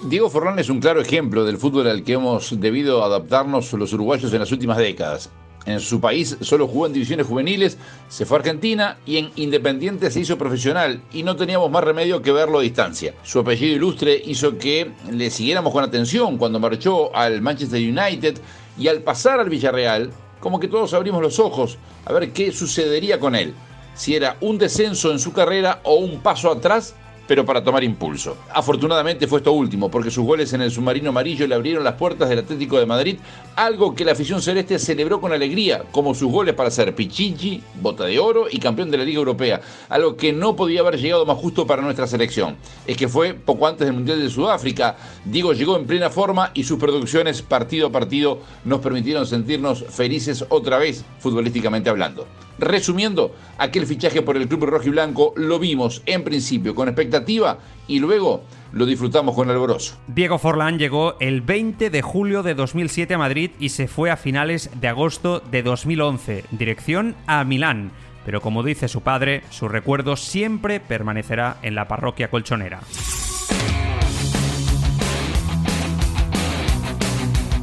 Diego 0.04 0.30
Forlán 0.30 0.58
es 0.60 0.70
un 0.70 0.78
claro 0.78 1.00
ejemplo 1.00 1.44
del 1.44 1.58
fútbol 1.58 1.88
al 1.88 2.04
que 2.04 2.12
hemos 2.12 2.60
debido 2.60 3.02
adaptarnos 3.02 3.72
los 3.72 3.92
uruguayos 3.92 4.32
en 4.32 4.38
las 4.38 4.52
últimas 4.52 4.76
décadas. 4.76 5.30
En 5.68 5.80
su 5.80 6.00
país 6.00 6.34
solo 6.40 6.66
jugó 6.66 6.86
en 6.86 6.94
divisiones 6.94 7.26
juveniles, 7.26 7.76
se 8.08 8.24
fue 8.24 8.38
a 8.38 8.40
Argentina 8.40 8.96
y 9.04 9.18
en 9.18 9.30
Independiente 9.36 10.10
se 10.10 10.20
hizo 10.20 10.38
profesional 10.38 11.02
y 11.12 11.22
no 11.22 11.36
teníamos 11.36 11.70
más 11.70 11.84
remedio 11.84 12.22
que 12.22 12.32
verlo 12.32 12.60
a 12.60 12.62
distancia. 12.62 13.12
Su 13.22 13.40
apellido 13.40 13.76
ilustre 13.76 14.18
hizo 14.24 14.56
que 14.56 14.92
le 15.12 15.28
siguiéramos 15.28 15.70
con 15.70 15.84
atención 15.84 16.38
cuando 16.38 16.58
marchó 16.58 17.14
al 17.14 17.42
Manchester 17.42 17.82
United 17.82 18.40
y 18.78 18.88
al 18.88 19.02
pasar 19.02 19.40
al 19.40 19.50
Villarreal, 19.50 20.10
como 20.40 20.58
que 20.58 20.68
todos 20.68 20.94
abrimos 20.94 21.20
los 21.20 21.38
ojos 21.38 21.76
a 22.06 22.14
ver 22.14 22.32
qué 22.32 22.50
sucedería 22.50 23.20
con 23.20 23.34
él. 23.34 23.52
Si 23.94 24.16
era 24.16 24.38
un 24.40 24.56
descenso 24.56 25.12
en 25.12 25.18
su 25.18 25.34
carrera 25.34 25.82
o 25.84 25.96
un 25.96 26.22
paso 26.22 26.50
atrás 26.50 26.94
pero 27.28 27.44
para 27.44 27.62
tomar 27.62 27.84
impulso. 27.84 28.38
Afortunadamente 28.52 29.28
fue 29.28 29.38
esto 29.38 29.52
último, 29.52 29.90
porque 29.90 30.10
sus 30.10 30.24
goles 30.24 30.52
en 30.54 30.62
el 30.62 30.70
submarino 30.70 31.10
amarillo 31.10 31.46
le 31.46 31.54
abrieron 31.54 31.84
las 31.84 31.94
puertas 31.94 32.28
del 32.28 32.40
Atlético 32.40 32.80
de 32.80 32.86
Madrid, 32.86 33.18
algo 33.54 33.94
que 33.94 34.04
la 34.04 34.12
afición 34.12 34.40
celeste 34.40 34.78
celebró 34.78 35.20
con 35.20 35.32
alegría, 35.32 35.84
como 35.92 36.14
sus 36.14 36.32
goles 36.32 36.54
para 36.54 36.70
ser 36.70 36.94
Pichichi, 36.94 37.62
bota 37.80 38.04
de 38.04 38.18
oro 38.18 38.46
y 38.50 38.58
campeón 38.58 38.90
de 38.90 38.96
la 38.96 39.04
Liga 39.04 39.18
Europea, 39.18 39.60
algo 39.90 40.16
que 40.16 40.32
no 40.32 40.56
podía 40.56 40.80
haber 40.80 40.98
llegado 40.98 41.26
más 41.26 41.36
justo 41.36 41.66
para 41.66 41.82
nuestra 41.82 42.06
selección. 42.06 42.56
Es 42.86 42.96
que 42.96 43.08
fue 43.08 43.34
poco 43.34 43.66
antes 43.66 43.86
del 43.86 43.94
Mundial 43.94 44.20
de 44.20 44.30
Sudáfrica, 44.30 44.96
Diego 45.24 45.52
llegó 45.52 45.76
en 45.76 45.86
plena 45.86 46.08
forma 46.08 46.50
y 46.54 46.64
sus 46.64 46.78
producciones 46.78 47.42
partido 47.42 47.88
a 47.88 47.92
partido 47.92 48.40
nos 48.64 48.80
permitieron 48.80 49.26
sentirnos 49.26 49.84
felices 49.90 50.46
otra 50.48 50.78
vez, 50.78 51.04
futbolísticamente 51.18 51.90
hablando. 51.90 52.26
Resumiendo, 52.58 53.34
aquel 53.56 53.86
fichaje 53.86 54.22
por 54.22 54.36
el 54.36 54.48
club 54.48 54.64
rojo 54.64 54.86
y 54.86 54.90
blanco 54.90 55.32
lo 55.36 55.58
vimos 55.58 56.02
en 56.06 56.24
principio 56.24 56.74
con 56.74 56.88
expectativa 56.88 57.58
y 57.86 58.00
luego 58.00 58.42
lo 58.72 58.84
disfrutamos 58.84 59.34
con 59.34 59.48
alborozo. 59.48 59.96
Diego 60.08 60.38
Forlán 60.38 60.78
llegó 60.78 61.14
el 61.20 61.40
20 61.40 61.90
de 61.90 62.02
julio 62.02 62.42
de 62.42 62.54
2007 62.54 63.14
a 63.14 63.18
Madrid 63.18 63.50
y 63.58 63.70
se 63.70 63.88
fue 63.88 64.10
a 64.10 64.16
finales 64.16 64.70
de 64.80 64.88
agosto 64.88 65.40
de 65.40 65.62
2011, 65.62 66.44
dirección 66.50 67.14
a 67.26 67.44
Milán. 67.44 67.92
Pero 68.24 68.40
como 68.40 68.62
dice 68.62 68.88
su 68.88 69.00
padre, 69.00 69.42
su 69.50 69.68
recuerdo 69.68 70.16
siempre 70.16 70.80
permanecerá 70.80 71.58
en 71.62 71.74
la 71.74 71.88
parroquia 71.88 72.28
colchonera. 72.28 72.80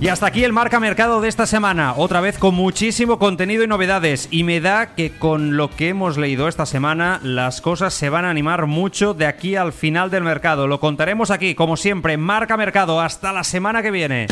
Y 0.05 0.07
hasta 0.07 0.27
aquí 0.27 0.43
el 0.43 0.53
marca 0.53 0.79
mercado 0.79 1.19
de 1.19 1.27
esta 1.27 1.47
semana, 1.47 1.95
otra 1.97 2.21
vez 2.21 2.37
con 2.37 2.53
muchísimo 2.53 3.17
contenido 3.17 3.63
y 3.63 3.67
novedades. 3.67 4.27
Y 4.29 4.43
me 4.43 4.61
da 4.61 4.93
que 4.93 5.09
con 5.09 5.57
lo 5.57 5.71
que 5.71 5.89
hemos 5.89 6.19
leído 6.19 6.47
esta 6.47 6.67
semana, 6.67 7.19
las 7.23 7.59
cosas 7.59 7.95
se 7.95 8.09
van 8.09 8.23
a 8.23 8.29
animar 8.29 8.67
mucho 8.67 9.15
de 9.15 9.25
aquí 9.25 9.55
al 9.55 9.73
final 9.73 10.11
del 10.11 10.23
mercado. 10.23 10.67
Lo 10.67 10.79
contaremos 10.79 11.31
aquí, 11.31 11.55
como 11.55 11.75
siempre, 11.75 12.17
marca 12.17 12.55
mercado. 12.55 13.01
Hasta 13.01 13.33
la 13.33 13.43
semana 13.43 13.81
que 13.81 13.89
viene. 13.89 14.27